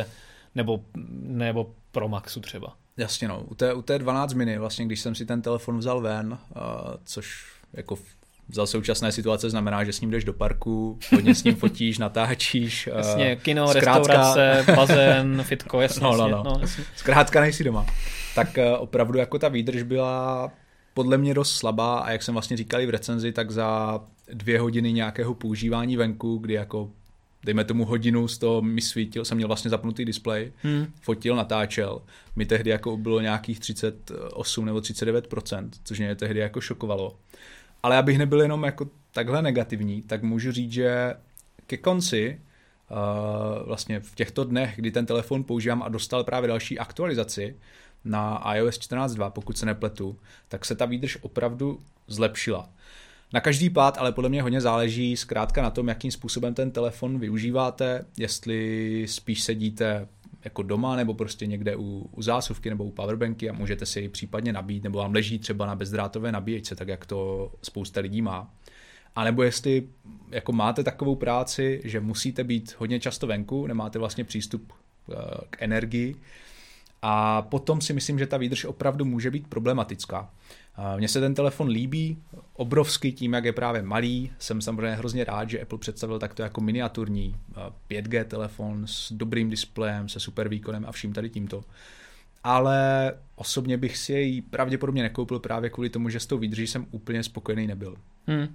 [0.55, 0.81] nebo,
[1.23, 2.77] nebo Pro Maxu třeba.
[2.97, 6.01] Jasně no, u té, u té 12 mini, vlastně když jsem si ten telefon vzal
[6.01, 6.39] ven, uh,
[7.05, 7.99] což jako
[8.49, 12.87] za současné situace znamená, že s ním jdeš do parku, hodně s ním fotíš, natáčíš.
[12.93, 13.99] Eh, jasně, kino, zkrátka...
[13.99, 16.03] restaurace, bazén, fitko, jasně.
[16.03, 16.43] No, no, no.
[16.45, 16.85] no jasně.
[16.97, 17.87] Zkrátka nejsi doma.
[18.35, 20.51] Tak uh, opravdu jako ta výdrž byla
[20.95, 24.01] podle mě dost slabá a jak jsem vlastně říkal v recenzi, tak za
[24.33, 26.91] dvě hodiny nějakého používání venku, kdy jako
[27.45, 30.87] dejme tomu hodinu z toho mi svítil, jsem měl vlastně zapnutý displej, hmm.
[31.01, 32.03] fotil, natáčel.
[32.37, 37.17] Mi tehdy jako bylo nějakých 38 nebo 39% což mě tehdy jako šokovalo.
[37.83, 41.15] Ale abych nebyl jenom jako takhle negativní, tak můžu říct, že
[41.67, 42.41] ke konci
[42.91, 47.57] uh, vlastně v těchto dnech, kdy ten telefon používám a dostal právě další aktualizaci
[48.05, 50.19] na iOS 14.2, pokud se nepletu,
[50.49, 52.69] tak se ta výdrž opravdu zlepšila.
[53.33, 57.19] Na každý pád ale podle mě hodně záleží zkrátka na tom, jakým způsobem ten telefon
[57.19, 60.09] využíváte, jestli spíš sedíte
[60.49, 64.09] jako doma nebo prostě někde u, u zásuvky nebo u powerbanky a můžete si ji
[64.09, 68.55] případně nabít, nebo vám leží třeba na bezdrátové nabíječce, tak jak to spousta lidí má.
[69.15, 69.89] A nebo jestli
[70.31, 75.15] jako máte takovou práci, že musíte být hodně často venku, nemáte vlastně přístup eh,
[75.51, 76.17] k energii,
[77.03, 80.31] a potom si myslím, že ta výdrž opravdu může být problematická.
[80.97, 82.19] Mně se ten telefon líbí
[82.53, 84.33] obrovsky tím, jak je právě malý.
[84.39, 87.37] Jsem samozřejmě hrozně rád, že Apple představil takto jako miniaturní
[87.91, 91.65] 5G telefon s dobrým displejem, se super výkonem a vším tady tímto.
[92.45, 96.87] Ale osobně bych si jej pravděpodobně nekoupil právě kvůli tomu, že s tou výdrží jsem
[96.91, 97.97] úplně spokojený nebyl.
[98.27, 98.49] Hmm.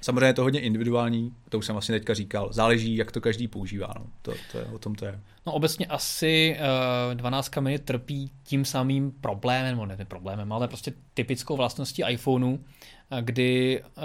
[0.00, 2.48] Samozřejmě je to hodně individuální, to už jsem vlastně teďka říkal.
[2.52, 3.94] Záleží, jak to každý používá.
[3.98, 4.06] No.
[4.22, 5.20] To, to je, o tom to je.
[5.46, 6.56] No obecně asi
[7.10, 12.52] uh, 12 mini trpí tím samým problémem, nebo ne, problémem, ale prostě typickou vlastností iPhoneu,
[12.52, 12.58] uh,
[13.20, 14.02] kdy uh,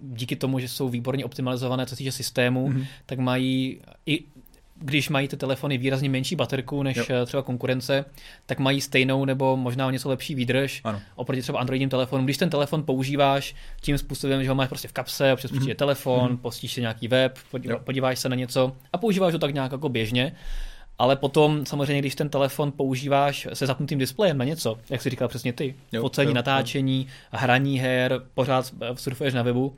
[0.00, 2.86] díky tomu, že jsou výborně optimalizované, co se týče systému, mm-hmm.
[3.06, 4.24] tak mají i
[4.80, 7.04] když mají ty telefony výrazně menší baterku než jo.
[7.08, 8.04] Eh, třeba konkurence,
[8.46, 11.00] tak mají stejnou nebo možná o něco lepší výdrž ano.
[11.14, 12.24] oproti třeba Androidním telefonům.
[12.24, 15.74] Když ten telefon používáš tím způsobem, že ho máš prostě v kapse, občas mm-hmm.
[15.74, 16.38] telefon, mm-hmm.
[16.38, 17.38] postíš si nějaký web,
[17.84, 20.36] podíváš se na něco a používáš ho tak nějak jako běžně,
[20.98, 25.28] ale potom samozřejmě, když ten telefon používáš se zapnutým displejem na něco, jak jsi říkal
[25.28, 29.76] přesně ty, focení, natáčení, hraní her, pořád surfuješ na webu,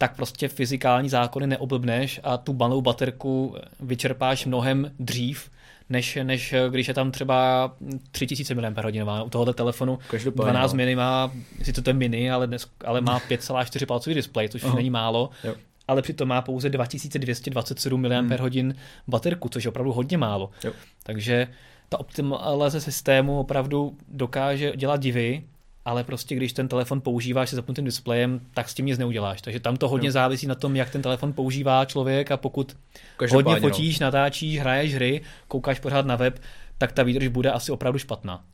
[0.00, 5.50] tak prostě fyzikální zákony neoblbneš a tu malou baterku vyčerpáš mnohem dřív,
[5.88, 7.72] než, než když je tam třeba
[8.10, 9.98] 3000 mAh u tohoto telefonu.
[10.30, 10.76] 12 no.
[10.76, 11.32] mini má,
[11.62, 14.74] sice to je mini, ale, dnes, ale má 5,4 palcový displej, což uh-huh.
[14.74, 15.30] není málo.
[15.44, 15.54] Jo.
[15.88, 18.72] Ale přitom má pouze 2227 mAh hmm.
[19.08, 20.50] baterku, což je opravdu hodně málo.
[20.64, 20.72] Jo.
[21.02, 21.48] Takže
[21.88, 25.42] ta optimalizace systému opravdu dokáže dělat divy
[25.84, 29.42] ale prostě když ten telefon používáš se zapnutým displejem, tak s tím nic neuděláš.
[29.42, 30.12] Takže tam to hodně no.
[30.12, 32.76] závisí na tom, jak ten telefon používá člověk a pokud
[33.16, 33.74] Každopádně, hodně no.
[33.74, 34.04] fotíš, no.
[34.04, 36.42] natáčíš, hraješ hry, koukáš pořád na web,
[36.78, 38.44] tak ta výdrž bude asi opravdu špatná.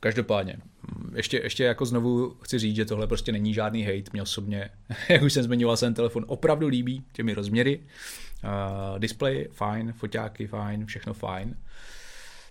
[0.00, 0.56] Každopádně.
[1.14, 4.10] Ještě, ještě jako znovu chci říct, že tohle prostě není žádný hate.
[4.12, 4.70] Mě osobně,
[5.08, 7.80] jak už jsem zmiňoval, se ten telefon opravdu líbí těmi rozměry.
[8.44, 11.56] Uh, display fajn, foťáky fajn, všechno fajn.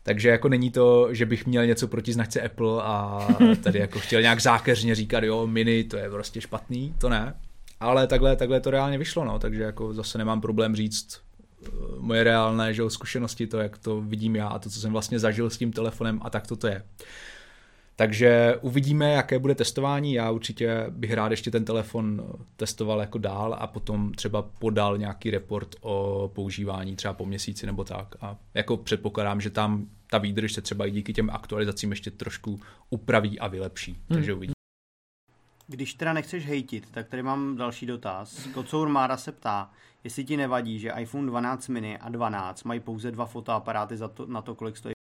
[0.04, 3.28] Takže jako není to, že bych měl něco proti značce Apple a
[3.64, 7.34] tady jako chtěl nějak zákeřně říkat, jo, mini, to je prostě špatný, to ne.
[7.80, 11.22] Ale takhle, takhle to reálně vyšlo, no, takže jako zase nemám problém říct
[11.66, 15.20] eh, moje reálné že, zkušenosti, to, jak to vidím já a to, co jsem vlastně
[15.20, 16.84] zažil s tím telefonem a tak to, to je.
[18.02, 20.14] Takže uvidíme, jaké bude testování.
[20.14, 22.24] Já určitě bych rád ještě ten telefon
[22.56, 27.84] testoval jako dál a potom třeba podal nějaký report o používání třeba po měsíci nebo
[27.84, 28.16] tak.
[28.22, 32.60] A jako předpokládám, že tam ta výdrž se třeba i díky těm aktualizacím ještě trošku
[32.90, 33.92] upraví a vylepší.
[33.92, 34.02] Hmm.
[34.08, 34.54] Takže uvidíme.
[35.68, 38.48] Když teda nechceš hejtit, tak tady mám další dotaz.
[38.54, 39.72] Kocour Mára se ptá,
[40.04, 44.26] jestli ti nevadí, že iPhone 12 mini a 12 mají pouze dva fotoaparáty za to,
[44.26, 44.94] na to, kolik stojí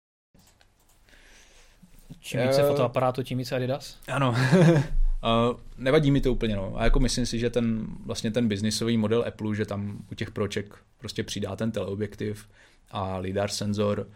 [2.21, 3.99] Čím více uh, fotoaparátu, tím více Adidas?
[4.09, 4.31] Ano.
[4.31, 6.73] Uh, nevadí mi to úplně, no.
[6.77, 10.31] A jako myslím si, že ten vlastně ten biznisový model Apple, že tam u těch
[10.31, 12.49] proček prostě přidá ten teleobjektiv
[12.91, 14.07] a lidar senzor,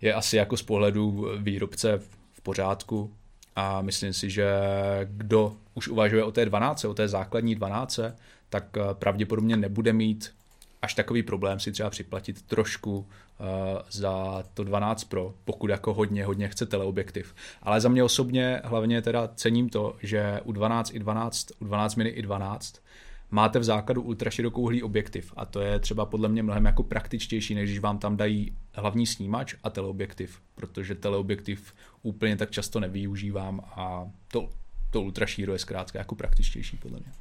[0.00, 1.98] je asi jako z pohledu výrobce
[2.32, 3.14] v pořádku.
[3.56, 4.50] A myslím si, že
[5.04, 8.00] kdo už uvažuje o té 12, o té základní 12,
[8.48, 10.32] tak eh, pravděpodobně nebude mít
[10.82, 13.06] až takový problém si třeba připlatit trošku
[13.90, 17.34] za to 12 Pro, pokud jako hodně, hodně chce teleobjektiv.
[17.62, 21.96] Ale za mě osobně hlavně teda cením to, že u 12 i 12, u 12
[21.96, 22.82] mini i 12
[23.30, 27.70] máte v základu ultraširokouhlý objektiv a to je třeba podle mě mnohem jako praktičtější, než
[27.70, 34.10] když vám tam dají hlavní snímač a teleobjektiv, protože teleobjektiv úplně tak často nevyužívám a
[34.32, 34.48] to,
[34.90, 37.12] to ultrašíro je zkrátka jako praktičtější podle mě.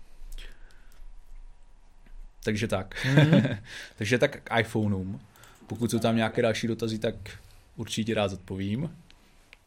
[2.44, 3.06] Takže tak.
[3.06, 3.42] Mm.
[3.98, 5.20] Takže tak k iPhoneům.
[5.70, 7.16] Pokud jsou tam nějaké další dotazy, tak
[7.76, 8.96] určitě rád odpovím.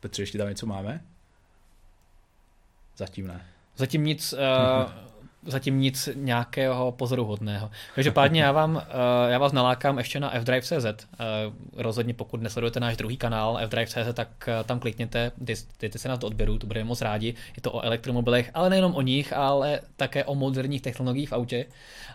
[0.00, 1.00] Petře, ještě tam něco máme?
[2.96, 3.46] Zatím ne.
[3.76, 4.92] Zatím nic, uh,
[5.50, 7.70] zatím nic nějakého pozoruhodného.
[7.94, 8.82] Každopádně já, vám, uh,
[9.28, 10.72] já vás nalákám ještě na fdrive.cz.
[10.72, 15.32] Uh, rozhodně pokud nesledujete náš druhý kanál fdrive.cz, tak uh, tam klikněte,
[15.80, 17.34] dejte se nás do odběru, to budeme moc rádi.
[17.56, 21.66] Je to o elektromobilech, ale nejenom o nich, ale také o moderních technologiích v autě.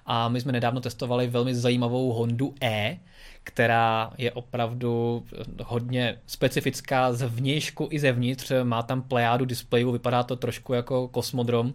[0.05, 2.99] A my jsme nedávno testovali velmi zajímavou Hondu E,
[3.47, 5.23] která je opravdu
[5.63, 8.51] hodně specifická z vnějšku i zevnitř.
[8.63, 11.73] Má tam plejádu displejů, vypadá to trošku jako kosmodrom.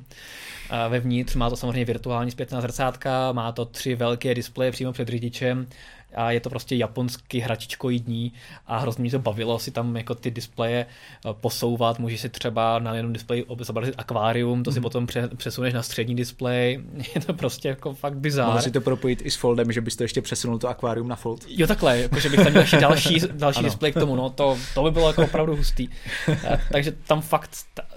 [0.88, 5.66] Vevnitř má to samozřejmě virtuální zpětná zrcátka, má to tři velké displeje přímo před řidičem,
[6.14, 8.32] a je to prostě japonský hračičkoidní
[8.66, 12.78] a hrozně mě to bavilo si tam jako ty displeje eh, posouvat, můžeš si třeba
[12.78, 14.74] na jednom displeji zobrazit akvárium, to mm.
[14.74, 15.06] si potom
[15.36, 16.80] přesuneš na střední displej,
[17.14, 18.48] je to prostě jako fakt bizár.
[18.48, 21.16] Můžeš si to propojit i s foldem, že bys to ještě přesunul to akvárium na
[21.16, 21.44] fold?
[21.48, 24.58] Jo takhle, jako že bych tam měl ještě další, další displej k tomu, no to,
[24.74, 25.88] to by bylo jako opravdu hustý.
[26.44, 27.50] Eh, takže tam fakt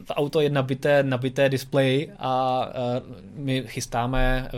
[0.05, 3.01] to auto je nabité, nabité displej a eh,
[3.35, 4.49] my chystáme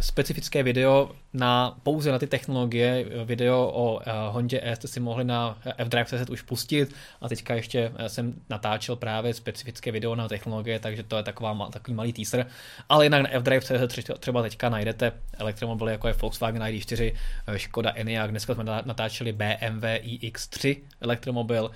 [0.00, 3.06] specifické video na, pouze na ty technologie.
[3.24, 7.92] Video o uh, Hondě E jste si mohli na fdrive.cz už pustit a teďka ještě
[7.96, 12.46] eh, jsem natáčel právě specifické video na technologie, takže to je taková, takový malý teaser.
[12.88, 17.12] Ale jinak na fdrive.cz třeba teďka najdete elektromobily jako je Volkswagen ID4,
[17.46, 21.70] eh, Škoda Enyaq, dneska jsme natáčeli BMW iX3 elektromobil, uh,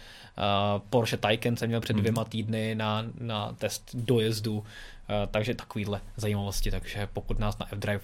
[0.90, 2.00] Porsche Taycan jsem měl před mhm.
[2.00, 4.64] dvěma týdny na, na test dojezdu,
[4.99, 4.99] Eh,
[5.30, 8.00] takže takovýhle zajímavosti, takže pokud nás na F-Drive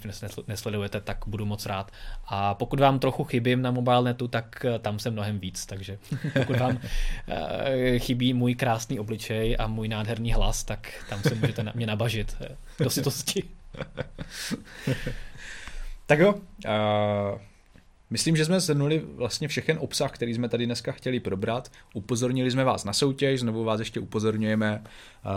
[0.47, 1.93] nesledujete, tak budu moc rád.
[2.27, 5.99] A pokud vám trochu chybím na mobilenetu, tak eh, tam jsem mnohem víc, takže
[6.33, 6.79] pokud vám
[7.29, 12.37] eh, chybí můj krásný obličej a můj nádherný hlas, tak tam se můžete mě nabažit
[12.81, 13.43] do sitosti.
[16.07, 17.41] tak jo, uh...
[18.11, 21.73] Myslím, že jsme zhrnuli vlastně všechen obsah, který jsme tady dneska chtěli probrat.
[21.95, 24.83] Upozornili jsme vás na soutěž, znovu vás ještě upozorňujeme.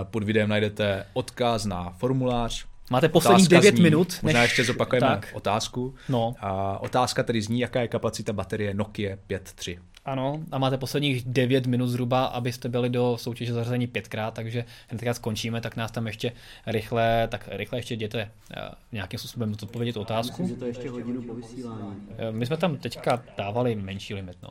[0.04, 2.66] Pod videem najdete odkaz na formulář.
[2.92, 4.08] Máte poslední 9 zní, minut.
[4.10, 4.22] Než...
[4.22, 5.28] Možná ještě zopakujeme tak.
[5.34, 5.96] otázku.
[6.10, 6.36] No.
[6.40, 9.80] A otázka tedy zní, jaká je kapacita baterie Nokia 5.3.
[10.10, 15.14] Ano, a máte posledních 9 minut zhruba, abyste byli do soutěže zařazení pětkrát, takže hnedka
[15.14, 16.32] skončíme, tak nás tam ještě
[16.68, 20.42] rychle, tak rychle ještě jděte uh, nějakým způsobem odpovědět otázku.
[20.42, 21.82] Myslím, že to ještě hodinu po vysílání.
[21.82, 24.50] Uh, my jsme tam teďka dávali menší limit, no.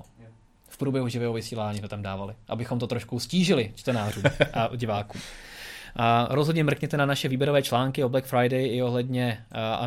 [0.68, 5.20] V průběhu živého vysílání jsme tam dávali, abychom to trošku stížili čtenářům a divákům.
[6.00, 9.38] A rozhodně mrkněte na naše výběrové články o Black Friday i ohledně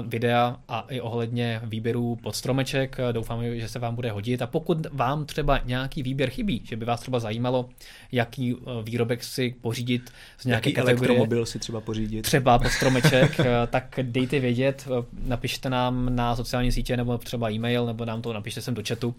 [0.08, 2.98] videa a i ohledně výběrů pod stromeček.
[3.12, 4.42] Doufám, že se vám bude hodit.
[4.42, 7.70] A pokud vám třeba nějaký výběr chybí, že by vás třeba zajímalo,
[8.12, 12.22] jaký výrobek si pořídit z nějaké jaký kategorie, elektromobil si třeba pořídit.
[12.22, 13.38] Třeba pod stromeček,
[13.70, 14.88] tak dejte vědět,
[15.24, 19.16] napište nám na sociální sítě nebo třeba e-mail, nebo nám to napište sem do chatu,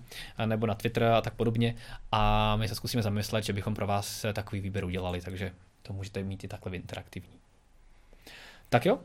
[0.47, 1.75] nebo na Twitter a tak podobně.
[2.13, 5.21] A my se zkusíme zamyslet, že bychom pro vás takový výběr udělali.
[5.21, 5.51] Takže
[5.83, 7.39] to můžete mít i takhle interaktivní.
[8.69, 8.99] Tak jo,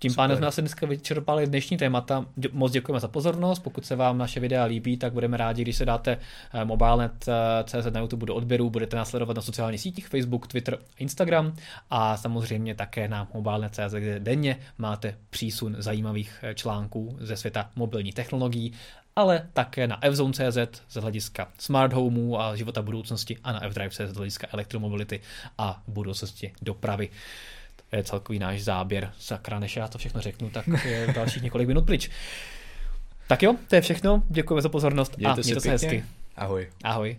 [0.00, 2.26] tím pádem jsme asi dneska vyčerpali dnešní témata.
[2.52, 3.58] Moc děkujeme za pozornost.
[3.58, 6.18] Pokud se vám naše videa líbí, tak budeme rádi, když se dáte
[6.52, 11.56] eh, mobilenet.cz na YouTube do odběru, budete následovat na sociálních sítích Facebook, Twitter, Instagram
[11.90, 18.14] a samozřejmě také na mobilenet.cz, kde denně máte přísun zajímavých eh, článků ze světa mobilních
[18.14, 18.72] technologií
[19.18, 24.16] ale také na fzone.cz z hlediska smart homů a života budoucnosti a na fdrive.cz z
[24.16, 25.20] hlediska elektromobility
[25.58, 27.08] a budoucnosti dopravy.
[27.90, 29.12] To je celkový náš záběr.
[29.18, 32.10] Sakra, než já to všechno řeknu, tak je dalších několik minut pryč.
[33.26, 34.22] Tak jo, to je všechno.
[34.28, 36.04] Děkujeme za pozornost Mějte a mějte se, se hezky.
[36.36, 36.70] Ahoj.
[36.84, 37.18] Ahoj.